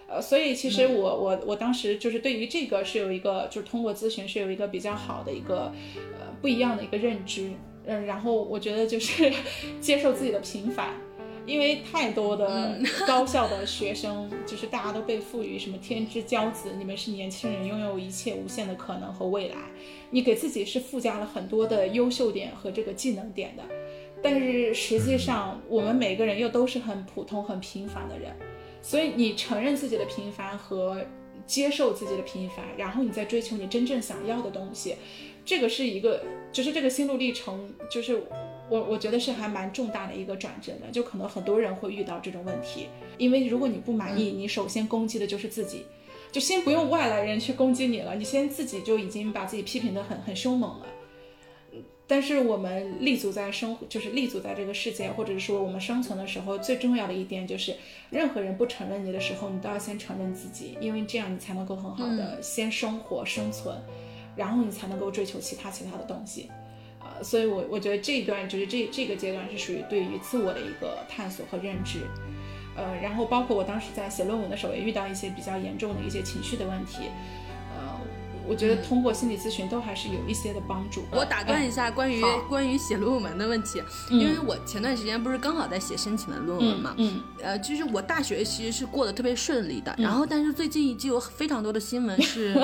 [0.09, 5.71] 呃，所以其实我我我当时就是对于这个是有一个，就是通过咨询是有一个比较好的一个
[6.19, 7.51] 呃不一样的一个认知。
[7.89, 9.33] 嗯，然后我觉得就是
[9.81, 10.91] 接受自己的平凡，
[11.47, 19.57] 因为太多的高校的学生，就是大家都被赋予什么天之骄子，你们是年轻人，拥有一切无限的可能和未来，
[20.11, 23.63] 你给自己是附加了很多的优秀点和这个技能点的。
[24.21, 28.37] 但是实际上我们每个人又都是很普通、很平凡的人，
[28.83, 31.03] 所以你承认自己的平凡和
[31.47, 34.97] 接受自己的平凡，然后你再追求你真正想要的东西，
[35.45, 36.23] 这个是一个，
[36.53, 38.23] 就是这个心路历程，就是
[38.69, 45.85] 我我觉得是还蛮重大的一个转折的，就可能很多人会遇到这种问题，因为如果你不满意，你首先攻击的就是自己。
[46.31, 50.87] 就先不用外来人去攻击你了，你先自己就已经把自己批评的很很凶猛了。
[52.07, 57.75] 但是我们立足在生，就是立足在这个世界，或者是说我们生存的时候，最重要的一点就是，
[58.11, 63.75] 任何人不承认你的时候，你都要先承认自己，因为这样你才能够很好的先生活生存，
[64.39, 66.49] 然后你才能够追求其他其他的东西。
[67.01, 71.99] 呃，所以我我觉得这一段就是这这个阶段是属于对于自我的一个探索和认知。
[72.77, 77.11] 呃，然后包括我当时在写论文的时候，也遇到一些比较严重的一些情绪的问题。
[78.49, 81.05] 我觉得通过心理咨询都还是有一些的帮助。
[81.13, 92.55] 我打断一下，关于关于写论文的问题，因为我前段时间不是刚好在写申请的论文嘛，嗯，呃，就是我大学其实是过得特别顺利的，然后但是最近就有非常多的新闻是，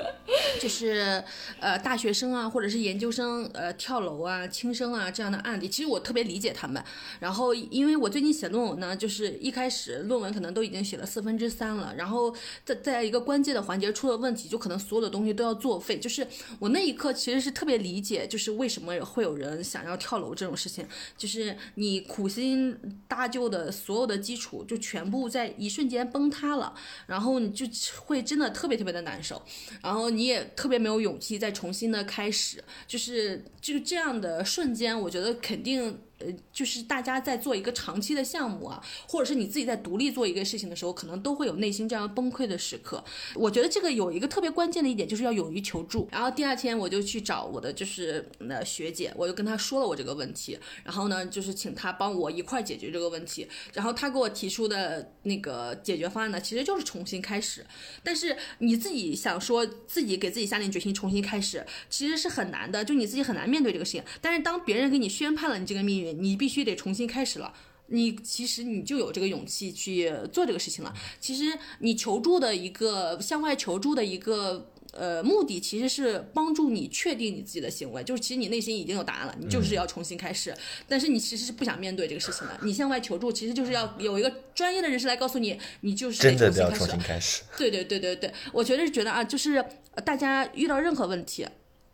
[0.58, 1.22] 就是
[1.60, 6.82] 呃大学生啊或者是研究生呃跳楼啊轻生啊这样的案例，其实我特别理解他们。
[7.20, 12.34] 然后因为我最近写论文呢，就是一开始论文可能都已经写了四分之三了，然后
[12.64, 15.33] 在在一个关键的环节出了问题，就可能所有的东西。
[15.34, 16.26] 都要作废，就是
[16.58, 22.76] 我那一刻其实是特别理解，就是为什么会有人想要跳楼这种事情，就是你苦心
[23.08, 26.74] 搭救的所有的基础就全部在一瞬间崩塌了，
[27.06, 27.66] 然后你就
[28.00, 29.42] 会真的特别特别的难受，
[29.82, 35.98] 然后你也特别没有勇气再重新的开始，就是就这样的瞬间，我觉得肯定。
[36.20, 43.02] 呃，就是大家在做一个长期的项目啊，或者是你自己在独立做一个事情的时候，可能都会有内心这样崩溃的时刻。
[43.34, 46.08] 我觉得这个有一个特别关键的一点，就是要勇于求助。
[46.12, 53.48] 然后第二天我就去找我的就是那学姐，我就跟她说了我这个问题，然后呢就是请她帮我一块解决这个问题。
[53.72, 57.66] 然后她给我提出的那个解决方案呢，其实就是重新开始。
[58.04, 64.04] 但是你自己想说自己给自己下定决心重新开始，其实是很难的，就你自己很难面对这个事情。
[64.20, 66.03] 但是当别人给你宣判了你这个命运。
[66.12, 67.52] 你必须得重新开始了，
[67.86, 70.94] 你其实你就有这个勇气去做这个事情了。
[71.20, 80.54] 其实你求助的一个向外求助的一个呃目的，其实是帮助你确定你自己的行为，就是其实你内心已经有答案了，你就是要重新开始。
[80.88, 82.58] 但是你其实是不想面对这个事情的。
[82.62, 87.42] 你向外求助，其实就是要有一个专业的人士来告诉你，你就是真的要重新开始。
[87.58, 89.64] 对对对对对，我觉得是觉得啊，就是
[90.04, 91.46] 大家遇到任何问题，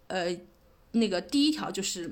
[0.06, 0.36] 呃，
[0.92, 2.10] 那个第一条就是。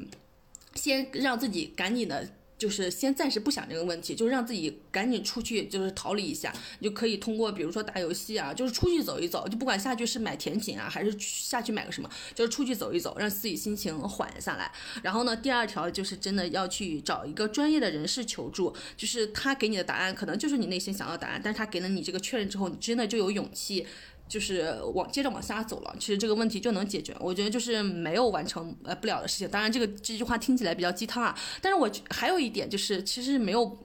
[0.79, 2.27] 先让自己赶紧的，
[2.57, 14.71] 就是先暂时不想这个问题，就是让自己赶紧出去，就是逃离一下，就可以通过比如说打游戏啊，就是出去走一走，就不管下去是买甜品啊，还是下去买个什么，就是出去走一走，让自己心情缓下来。
[15.03, 23.87] 然后呢，第二条就是真的要去找一个专业的人士求助，就是他给你的答案可能就是你内心想要答案，但是他给了你这个确认之后，你真的就有勇气。
[24.29, 27.17] 就是往接着往下走了，其实这个问题就能解决。
[27.19, 29.49] 我觉得就是没有完成呃不了的事情。
[29.49, 33.77] 当然，这个这句话听起来比较鸡汤啊，但是我还有一点就是，其实没有。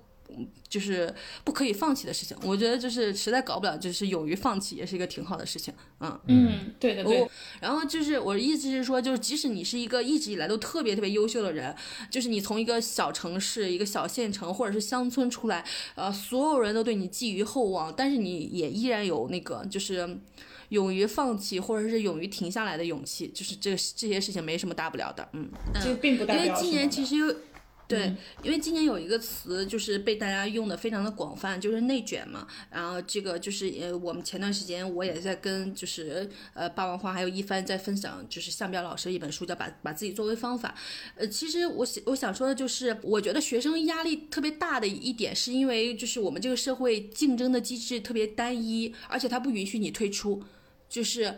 [0.68, 1.14] 就是
[1.44, 5.74] 不可以放弃的事情，我觉得就是实在搞不了，就是勇于放弃也是一个挺好的事情。
[6.00, 7.28] 嗯嗯，对的对。
[7.62, 11.76] 然后就是我的意思是说，就是即使你是一个一直以来都特别特别优秀的人，
[12.10, 15.64] 就是你从一个小城市、一个小县城或者是乡村出来，
[15.96, 20.20] 呃，所有人都对你寄予厚望，但是你也依然有那个就是
[20.70, 25.30] 勇于放弃或者是勇于停下来的勇气，就是这这些事情没什么大不了的。
[25.34, 25.48] 嗯，
[25.84, 27.36] 这并不代表因为今年其实有。
[27.94, 28.14] 对，
[28.44, 32.48] 因为今年有一个词就是被大家用的非常的广泛，就是内卷嘛。
[32.70, 40.76] 然后这个就是呃，我们前段时间我也在跟就是呃霸王花还有一帆在分享，就是向彪老师一本书叫《把把自己作为方法》。
[41.20, 50.44] 呃，其实我想我想说的就是，我觉得学生压力特别大的一点，是因为就是我们这个社会竞争的机制特别单一，而且它不允许你退出，
[50.90, 51.38] 就是。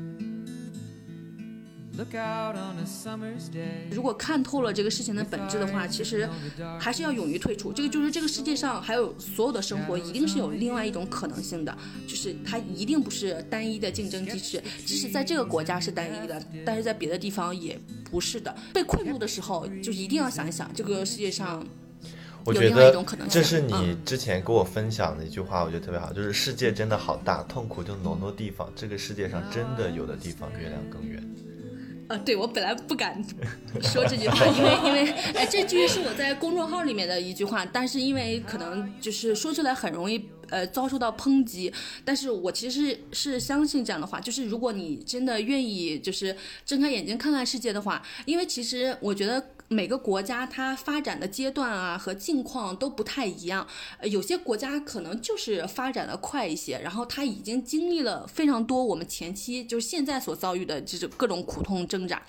[3.91, 6.27] 如果看透了这个事情的本质的话，其实
[6.79, 7.73] 还是要勇于退出。
[7.73, 11.77] 这个就是这个世界上还有所有的生活，一定是有另外一种可能性的，
[12.07, 14.63] 就是它一定不是单一的竞争机制。
[14.85, 17.77] 即使在这个国家是单一的，但是在别的地方也
[18.09, 18.55] 不是的。
[18.73, 21.63] 被困住的时候，就一定要想一想，这个世界上
[22.45, 23.41] 有另外一种可能性。
[23.41, 28.71] 这是你之前跟我分享的一句话，我觉得特别好，就是世界真的好大，痛苦就挪挪地方。
[28.75, 31.21] 这个世界上真的有的地方月亮更圆。
[32.11, 33.23] 呃，对我本来不敢
[33.81, 41.71] 说这句话， 因为因为哎，这句是我在公众号里面的一句话，但是因为可能就是说出来很容易呃遭受到抨击，
[42.03, 46.35] 但是我其实是是相信这样的话，就是如果你真的愿意就是
[46.65, 49.41] 睁开眼睛看看世界的话，因为其实我觉得。
[49.71, 53.65] 每个国家它发展的阶段啊和境况都不太一样，
[54.03, 62.21] 有些国家可能就是发展的快一些，然后它已经经历了非常多我们前期就是现在所遭遇的这种各种苦痛挣扎。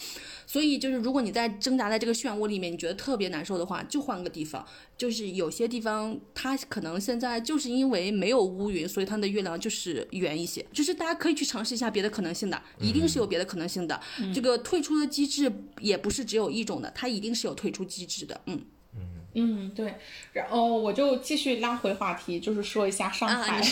[0.52, 4.62] 所以就是，如果你在挣扎在这个漩涡里面，你觉得特别难受的话，就换个地方。
[4.98, 10.62] 就是有些地方，它可能现在就是因为没有乌云，所以它的月亮就是圆一些。
[10.70, 13.98] 就是大家可以去尝试一下别的可能性的，一定是有别的可能性的。
[14.34, 15.50] 这个退出的机制
[15.80, 18.38] 也不是只有一种的，它一定是有退出机制的。
[18.44, 18.60] 嗯
[18.94, 19.00] 嗯
[19.32, 19.94] 嗯，对。
[20.34, 23.62] 然后我就继续拉回话题，就是说一下上海，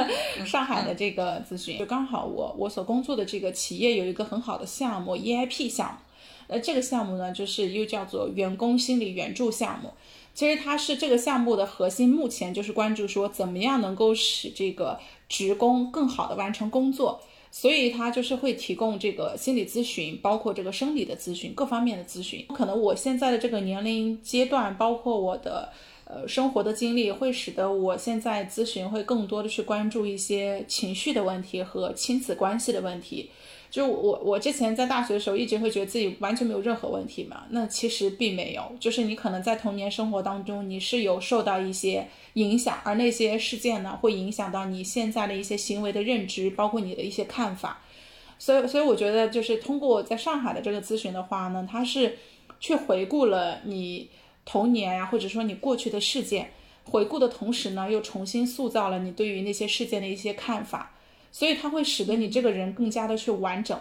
[0.46, 1.78] 上海的这个咨询。
[1.78, 5.98] 就刚好我我所工作的这个企业有一个很好的项目，EIP 项目。
[6.50, 9.92] 那，这个项目呢，就是又叫做员工心理援助项目。
[10.34, 14.98] 其实它是这个项目的核心，目前就是关注说怎么样能够使这个
[15.28, 17.20] 职工更好的完成工作。
[17.52, 22.46] 所以它就是会提供这个心理咨询，包括这个生理的咨询，各方面的咨询。
[22.54, 25.68] 可能我现在的这个年龄阶段，包括我的
[26.04, 33.28] 呃生活的经历，会使得我现在咨询会更多的去关注一些情绪的问题和亲子关系的问题。
[33.70, 47.80] 就我我之前在大学的时候，一直会觉得自己完全没有任何问题嘛，那其实并没有，就是你可能在童年生活当中，你是有受到一些影响，而那些事件呢，会影响到你现在的一些行为的认知，包括你的一些看法。
[48.40, 52.18] 所以，所以我觉得就是通过在上海的这个咨询的话呢，它是
[52.58, 54.08] 去回顾了你
[54.44, 56.50] 童年呀，或者说你过去的事件，
[56.84, 60.94] 回顾的同时呢，又重新塑造了你对于那些事件的一些看法。
[61.32, 63.78] 所以它会使得你这个人更加的去完整，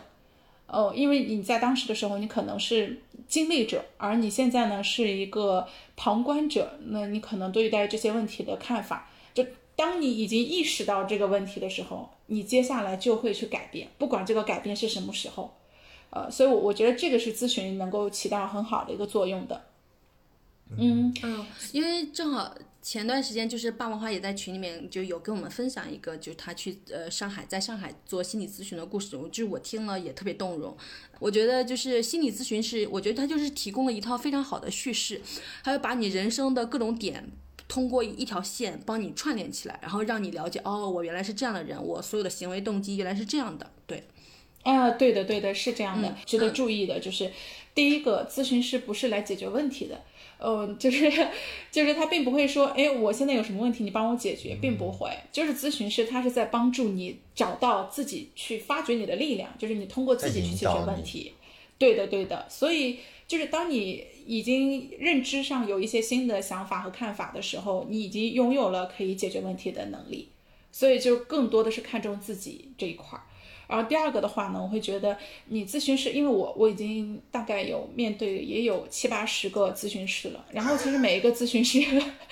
[0.67, 9.45] 哦，因为你在当时的时候，你可能是经历者，而你现在呢是一个旁观者，那你可能对待这些问题的看法，就
[9.75, 15.55] 当你已经意识到这个问题的时候，你接下来就会去改变，不管这个改变是什么时候，
[16.11, 19.63] 呃，所以，我我觉得这个是咨询能够起到很好的一个作用的，
[20.77, 21.13] 嗯。
[21.23, 22.53] 嗯，因为正好。
[22.81, 30.75] 前段时间就是霸王花也在群里面就有跟我们分享一个，就是他去呃上海，在上海做心理咨询的故事，就是我听了也特别动容。
[31.19, 35.21] 我觉得就是心理咨询是，我觉得他就是提供了一套非常好的叙事，
[35.63, 37.29] 他会把你人生的各种点
[37.67, 43.69] 通过一条线帮你串联起来，然后让你了解哦，我原来是这样的人，我所有的行为动机原来是这样的。
[43.85, 44.05] 对，
[44.63, 46.15] 啊，对的，对的，是这样的。
[46.25, 47.31] 值得注意的就是，
[47.75, 50.01] 第一个咨询师不是来解决问题的。
[50.41, 51.11] 嗯，就是，
[51.69, 55.09] 就是他并不会说，哎，我现在有什么问题，你帮我解决，并不会。
[55.33, 61.33] 就是咨询师，他是在帮助你找到自己去发掘你的力量，就是你通过自己去解决问题。
[61.77, 62.45] 对的，对的。
[62.49, 70.29] 所以，就是当你已经认知上有一些新的想法和看法的时候，你已经拥有了可以解决问题的能力。
[70.71, 73.23] 所以，就更多的是看重自己这一块儿。
[73.69, 75.15] 然后第二个的话呢，我会觉得
[75.45, 80.43] 你咨询师，因为我我已经大概有面对也有七八十个咨询师了。
[80.51, 81.79] 然后其实每一个咨询师，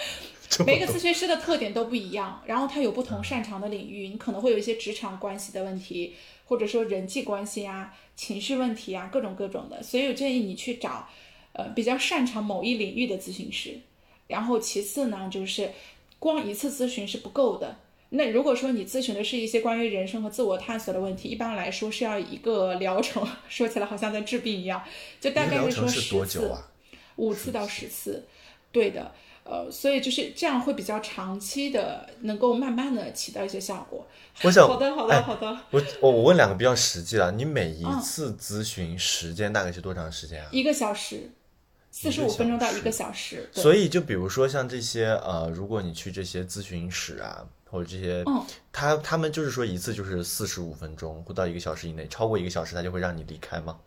[0.66, 4.08] 每一个咨询师的特点都不一样，然后他有不同擅长的领域。
[4.08, 6.16] 你可能会有一些职场关系的问题，
[6.46, 9.84] 或者说人际关系啊、情绪问题啊，各种各种的。
[9.84, 11.08] 所以我建议你去找，
[11.54, 13.80] 呃，比较擅长某一领域的咨询师。
[14.26, 15.72] 然后其次呢，就是
[16.18, 17.78] 光一次咨询是不够的。
[18.10, 24.82] 那如果说你咨询的是一些关于人生和自我探索的问题，一般来说是要一个疗程，说起来好像在治病一样，
[25.20, 26.55] 就大概是说十次，
[27.18, 28.26] 五次到十次，
[28.72, 29.12] 对的，
[29.43, 34.08] 呃，所以就是这样会比较长期的，能够慢慢的起到一些效果。
[34.43, 35.60] 我想，好的，好的，好的。
[35.72, 40.47] 我我我问两个比较实际的，你每一次咨询时间大概是多长时间啊？
[40.53, 41.30] 一个小时，
[41.91, 43.49] 四十五分钟到一个小时。
[43.51, 47.45] 所以就比如说像这些呃，如果你去这些咨询室啊。
[47.70, 48.24] 或者这些，
[48.72, 53.78] 他他们就是说一次就是四十五分钟或到一个小时以内，超过一个小时他就会让你离开吗？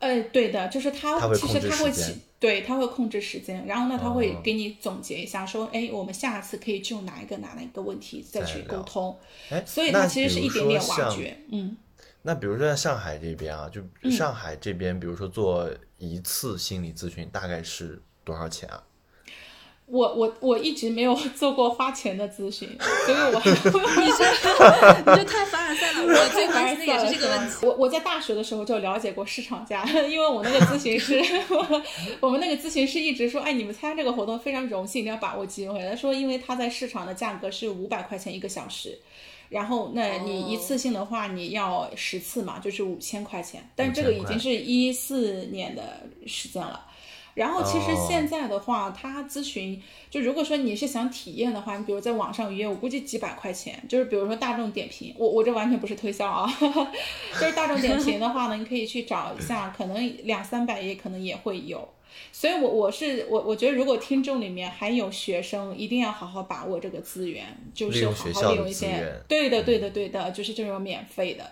[0.00, 9.16] 哎，对的，就是他其实他会起，对他会控制时间，然后呢他会给你总结一下，说哎，我们下次可以就哪一个哪哪一个问题再去沟通。
[9.50, 11.38] 哎，所以他其实是一点点挖掘。
[11.52, 11.76] 嗯，
[12.22, 18.82] 那比如说在上海这边啊，就上海这边，比如说做一次心理咨询大概是多少钱啊？
[19.92, 22.66] 我我我一直没有做过花钱的咨询，
[23.04, 24.24] 所以我 你这
[25.12, 26.02] 你这太凡尔赛了。
[26.02, 27.56] 我最关心的也是这个问题。
[27.66, 31.22] 我我在大学的时候就了解过市场价，因为我那个咨询师，
[32.20, 35.78] 我们那个咨询师一直说，哎，你们参加这个活动非常荣幸，你要把握机会。
[35.80, 38.98] 他说，因为他在市场的价格是五百块钱一个小时。
[39.50, 46.86] 然后那你一次性的话你要十次嘛，就是五千块钱，但这个已经是一四年的时间了。
[47.34, 49.80] 然后其实现在的话，他咨询
[50.10, 56.46] 就如果说你是想体验的话，你比如在网上预约，我估计几百块钱，就是比如说大众点评，我我这完全不是推销啊，
[57.40, 61.88] 就是大众点评的话呢，你可以去找一下，可能两三百也可能也会有。
[62.30, 71.50] 所以，我我是我我觉得如果听众里面还有学生，一定要好好把握这个资源，就是好好利用一些，对的对的对的，就是这种免费的。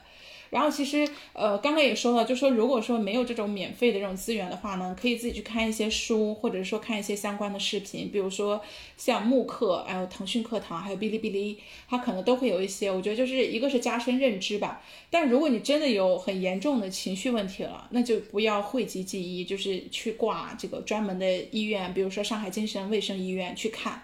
[0.50, 8.60] 然后其实，呃，刚刚也说了，就说如果说没有这种免费的这种资源的话呢，可以自己去看一些书，或者说看一些相关的视频，比如说
[8.96, 12.90] 像慕课，还有腾讯课堂，还有哔哩哔哩，它可能都会有一些。
[12.90, 14.82] 我觉得就是一个是加深认知吧。
[15.08, 24.02] 但如果你真的有很严重的情绪问题了，那就不要讳疾忌医，就是去挂这个专门的医院，比如说上海精神卫生医院去看。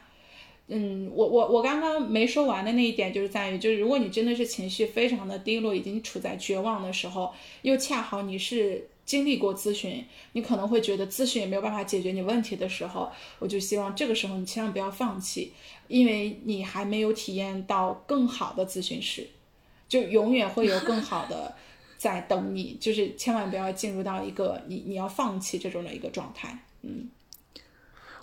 [0.69, 13.09] 嗯，我我我刚刚没说完的那一点就是在于，就是如果你真的是情绪非常的低落，已经处在绝望的时候，又恰好你是经历过咨询，你可能会觉得咨询也没有办法解决你问题的时候，
[13.39, 15.53] 我就希望这个时候你千万不要放弃，
[15.87, 19.25] 因为你还没有体验到更好的咨询师，
[19.89, 21.55] 就永远会有更好的
[21.97, 27.09] 在等你，就是千万不要进入到一个你你要放弃这种的一个状态，嗯。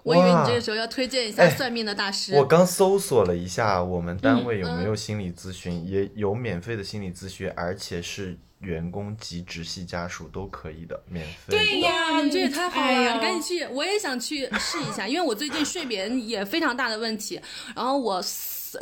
[0.04, 2.36] 我以为你这个时候要推荐一下算命的大师。
[2.36, 11.58] 我刚搜索了一下，我们单位有没有心理咨询，也有免费的心理咨询，而且是员工及直系家属都可以的，免费。
[11.58, 17.42] 对呀，你这也太好了，赶紧去，我也想去试一下，因为我最近睡眠也非常大的问题，
[17.76, 18.24] 然后我。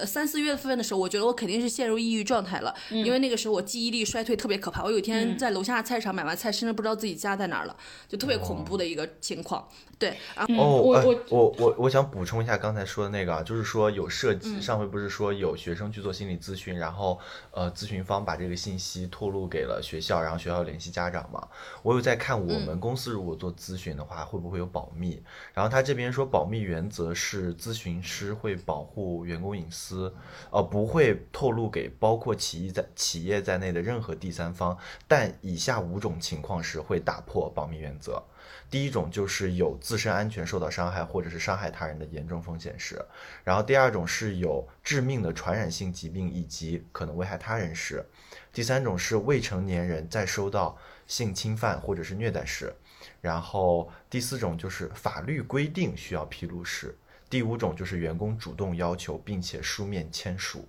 [0.06, 4.84] 三四月份的时候，我觉得我肯定是陷入抑郁状态了，因为那个时候我记忆力衰退特别可怕。
[4.84, 7.76] 我有一天在楼下菜市场买完菜，甚至不知道自己家在哪儿了，
[8.08, 9.68] 就特别恐怖的一个情况。
[10.00, 17.20] 对，然后哦，我我我我我想补充一下刚才说的那个啊，就是说有涉及上回不是说有学生去做心理咨询，然后
[17.52, 21.48] 呃咨询方把这个信息透露给了学校，然后学校联系家长嘛。
[21.84, 25.22] 我有在看我们公司如果做咨询的话会不会有保密，
[25.54, 29.81] 然后他这边说保密原则是咨询师会保护员工隐私。
[29.82, 30.14] 司
[30.52, 34.78] 呃不会透露给包括企业在企业在内的任何第三方，
[35.08, 38.22] 但以下五种情况时会打破保密原则。
[38.70, 43.04] 第一种就是有自身安全受到伤害或者是伤害他人的严重风险时，
[43.44, 48.06] 然后第二种是有致命的传染性疾病以及可能危害他人时，
[48.54, 52.74] 第三种是未成年人在收到性侵犯或者是虐待时，
[53.20, 56.96] 然后第四种就是法律规定需要披露时。
[57.32, 60.68] 第五种就是员工主动要求并且书面签署，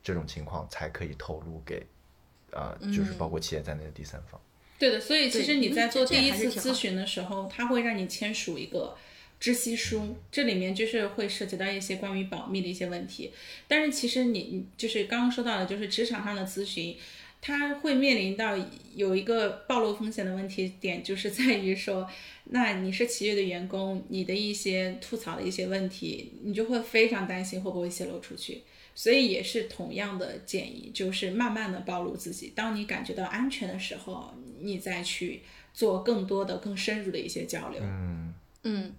[0.00, 1.84] 这种情况才可以透露给，
[2.52, 4.40] 呃，就是包括企业在内的第三方。
[4.78, 8.96] 对的，所以其实你在做第一次咨询的时候，他会让你签署一个
[9.40, 13.32] 知悉书，这里面就是会涉及到一些关于保密的一些问题。
[13.66, 16.96] 但是其实你你就是刚刚说到的，就是职场上的咨询。
[17.44, 18.56] 他会面临到
[18.94, 22.08] 有一个暴露风险的问题点，就是在于说，
[22.44, 28.62] 那你是企业的员工，你的一些吐槽的一些问题，你就会非常担心会不会泄露出去。
[28.94, 35.40] 所以也是同样的建议，就是慢慢的暴露自己，当你感觉到安全的时候，你再去
[35.72, 37.80] 做更多的、更深入的一些交流。
[37.82, 38.34] 嗯
[38.64, 38.92] 嗯。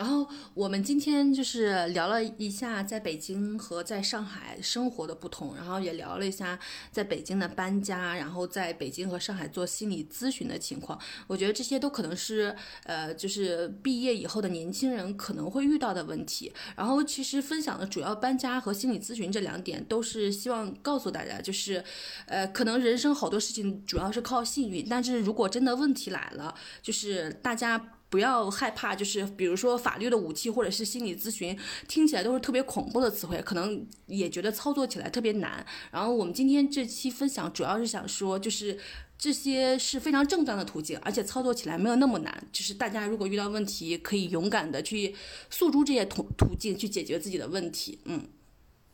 [0.00, 6.58] 然后我们今天就是聊了一下在北京和在上海生活的不同，然后也聊了一下
[6.90, 10.98] 在北京的搬家，然后在北京和上海做心理咨询的情况。
[11.26, 16.50] 我觉得这些都可能是呃，就是毕业以后的年轻人可能会遇到的问题。
[16.74, 21.84] 然后其实分享的主要搬家和心理咨询这两点，都是希望告诉大家，就是
[22.24, 27.99] 呃，可能人生好多事情主要是靠幸运，但是如果真的问题来了，就是大家。
[28.10, 31.58] 不要害怕，就是比如说法律的武器或者是心理咨询，
[31.88, 35.64] 听起来都是特别恐怖的词汇，可能也觉得操作起来特别难。
[35.92, 38.76] 然后我们今天这期分享主要是想说，就是
[39.16, 42.48] 这些是非常正当的途径，而且操作起来没有那么难。
[42.52, 45.14] 就是大家如果遇到问题，可以勇敢的去
[45.48, 48.00] 诉诸这些途途径去解决自己的问题。
[48.06, 48.28] 嗯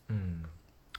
[0.08, 0.42] 嗯，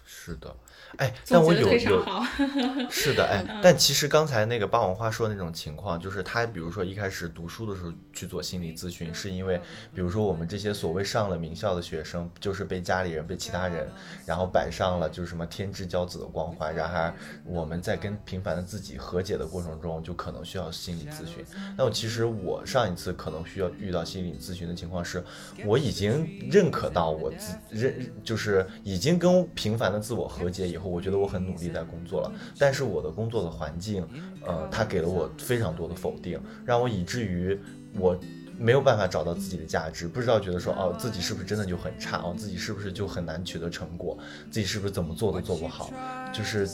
[0.04, 0.58] 是的。
[0.96, 2.04] 哎，但我有有
[2.90, 9.60] 是的，哎，但其实刚才那个霸王花说的那种情况，就是他比如说一开始读书的时候去做心理咨询，是因为
[9.94, 13.88] 比如说我们这些所谓上了名校的学生，就是被家里人、被其他人，
[14.26, 21.46] 然后摆上了就是什么天之骄子的光环，然而我们在跟平凡的自己和解的过程中，就可能需要心理咨询。
[21.78, 25.24] 那我其实我上一次可能需要遇到心理咨询的情况是，
[25.66, 30.88] 我已经认可到我自认就是已经跟平凡的自我和解以后。
[30.98, 34.04] 我觉得我很努力在工作了，但是我的工作的环境，
[34.44, 37.60] 呃，他给了我非常多的否定，让我以至于
[38.00, 38.18] 我
[38.58, 44.18] 没有办法找到自己的价值，不知道觉得说哦自己是不是真的就很差哦，自己是不是就很难取得成果，
[44.50, 45.92] 自己是不是怎么做都做不好，
[46.34, 46.68] 就是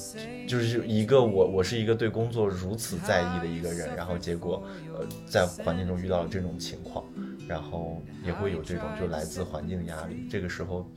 [0.48, 4.64] 就是一个我我是一个对工作如此在意的一个人，然后结果
[4.96, 7.04] 呃在环境中遇到了这种情况，
[7.48, 10.88] 然后也会有这种就来自环境的压力，这个时候。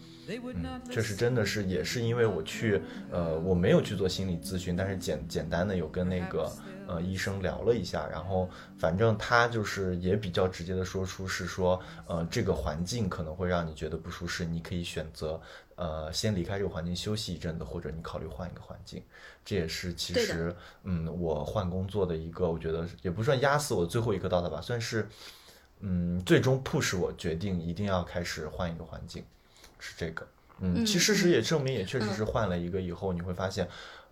[0.85, 6.53] 嗯，确实真的是，也是因为我去，呃，我没有去做心理咨询，但是简简单的有跟那个
[6.89, 15.41] 呃医生聊了一下，然后反正他就是也比较直接的说出是说，呃，这个环境可能会让你觉得不舒适，你可以选择
[15.77, 19.03] 呃先离开这个环境休息一阵子，或者你考虑换一个环境。
[19.45, 25.09] 这也是其实嗯我换工作的一个，我觉得也不算压死我最后一颗稻草吧，算是
[25.81, 29.23] 嗯最终 push 我决定一定要开始换一个环境。
[29.79, 30.27] 是这个，
[30.61, 33.69] 嗯，其实事实也证明，也确实是换了一个以后，你会发现，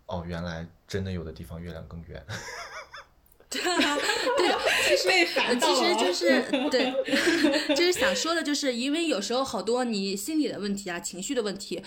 [0.06, 2.24] 哦，原来真的有的地方月亮更圆。
[3.50, 5.08] 对的， 其实
[5.60, 6.92] 其实就是 对，
[7.68, 11.80] 就是想说的，就是因为有时候好多你心理的问题啊，情绪的问题，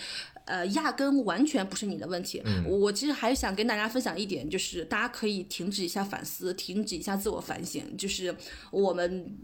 [0.45, 2.41] 呃，压根完全不是你的问题。
[2.65, 8.33] 我其实还想跟大家分享一点，就是大家可以停止一下反思，停止一下自我反省，就是
[8.71, 9.37] 我们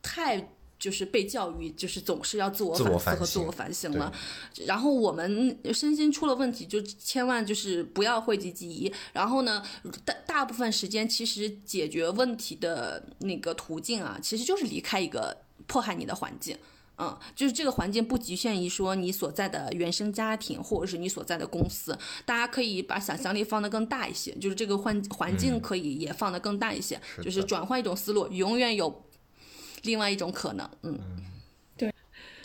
[0.00, 0.48] 太。
[0.84, 4.12] 就是被教育，就是总是要自我反思和自我反省了。
[4.66, 8.92] 然后我们身心出了问题，就千万就是不要讳疾忌医。
[9.14, 9.64] 然后呢，
[10.04, 15.34] 大大部分时间其实解决问题的那个途径啊，其实就是离开一个
[15.66, 16.54] 迫害你的环境。
[16.98, 21.98] 嗯，就是这个环境不局限于说你所在的原生家庭，或者是你所在的公司。
[22.26, 29.03] 大家可以把想象力放得更大一些，就是这个环环境可以也放得更大一些，就是转换一种思路，永远有。
[29.84, 30.98] 另外一种可能，嗯，
[31.76, 31.92] 对，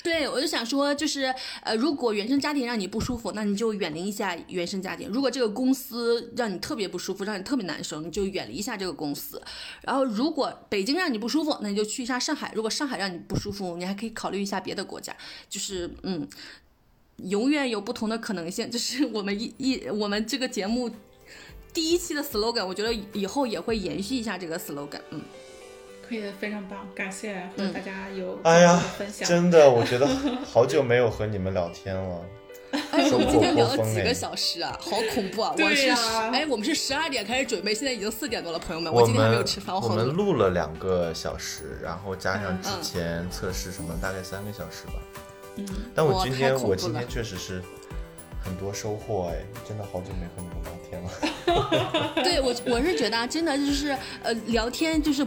[0.03, 1.33] 对我就想说，就是
[1.63, 9.41] 呃，如果原生家庭让你不舒服，那你就远离一下原生家庭；如果这个公司让你特别不舒服，让你特别难受，你就远离一下这个公司。
[9.81, 15.15] 然后，如果北京让你不舒服，那你就去一下上海；如果上海让你不舒服，你还可以考虑一下别的国家。
[15.49, 16.27] 就是，嗯，
[17.17, 18.69] 永远有不同的可能性。
[18.71, 20.89] 就是我们一 一我们这个节目
[21.73, 25.21] 第一期的 slogan，我觉得以后也会延续一下这个 slogan，嗯。
[26.09, 29.29] 可以，非常棒，感谢和大家有哎呀分享。
[29.29, 30.07] 真的，我觉得
[30.43, 32.25] 好久没有和你们聊天了。
[32.71, 35.53] 哎，我们今天聊了几个小时啊，好恐怖啊！
[35.57, 35.89] 我是
[36.33, 44.93] 哎，我们是十二点开始准备，现在已经四点多了，朋友们，我今天还没有吃饭，我们录了两个小时，然后加上之前测试什么，大概三个小时吧。
[45.57, 47.61] 嗯，但我今天我今天确实是。
[48.41, 49.35] 很多收获哎，
[49.67, 51.09] 真的好久没和你们聊天了。
[52.23, 55.25] 对我，我是觉得啊真的就是呃，聊天就是，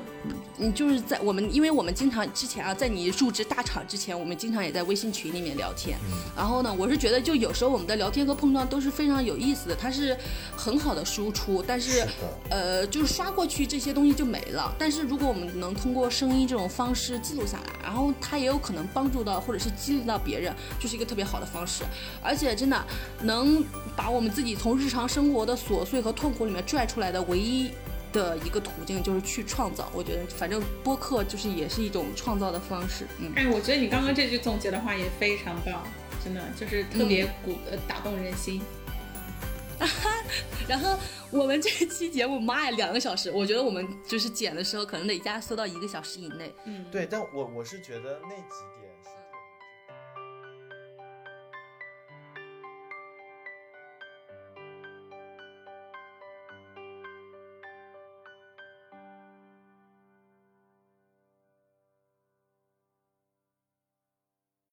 [0.57, 5.99] 你，就是在我们，因为我们经常之前啊，在你入职大厂之前，我们经常也在微信群里面聊天。
[6.37, 10.17] 然后呢，我是觉得就有时候我们的聊天和碰撞都是非常有意思的，它是
[10.57, 11.63] 很好的输出。
[11.67, 12.07] 但是
[12.51, 14.75] 呃，就是刷过去这些东西就没了。
[14.79, 21.83] 但是如果我们能通过声音这种方式记录下来，然后它也有可能帮助到或者是激励到别人，就是一个特别好的方式。
[22.23, 22.83] 而且真的。
[23.23, 27.71] 能把我们自己从日常生活的琐碎和痛苦里面拽出来的唯一
[28.13, 29.91] 的一个途径，就是去创造。
[29.95, 33.07] 我觉得，反正播客就是也是一种创造的方式。
[33.19, 35.83] 嗯，哎，我觉得你刚刚这句总结的话也非常棒，
[36.23, 38.61] 真的就是特别鼓呃打动人心。
[40.69, 40.97] 然后
[41.33, 46.55] 我们这期节目，妈呀，两个小时，我觉得我们就是剪的时候可能得压缩到一个小时以内。
[46.67, 48.72] 嗯，对，但我我是觉得那几点。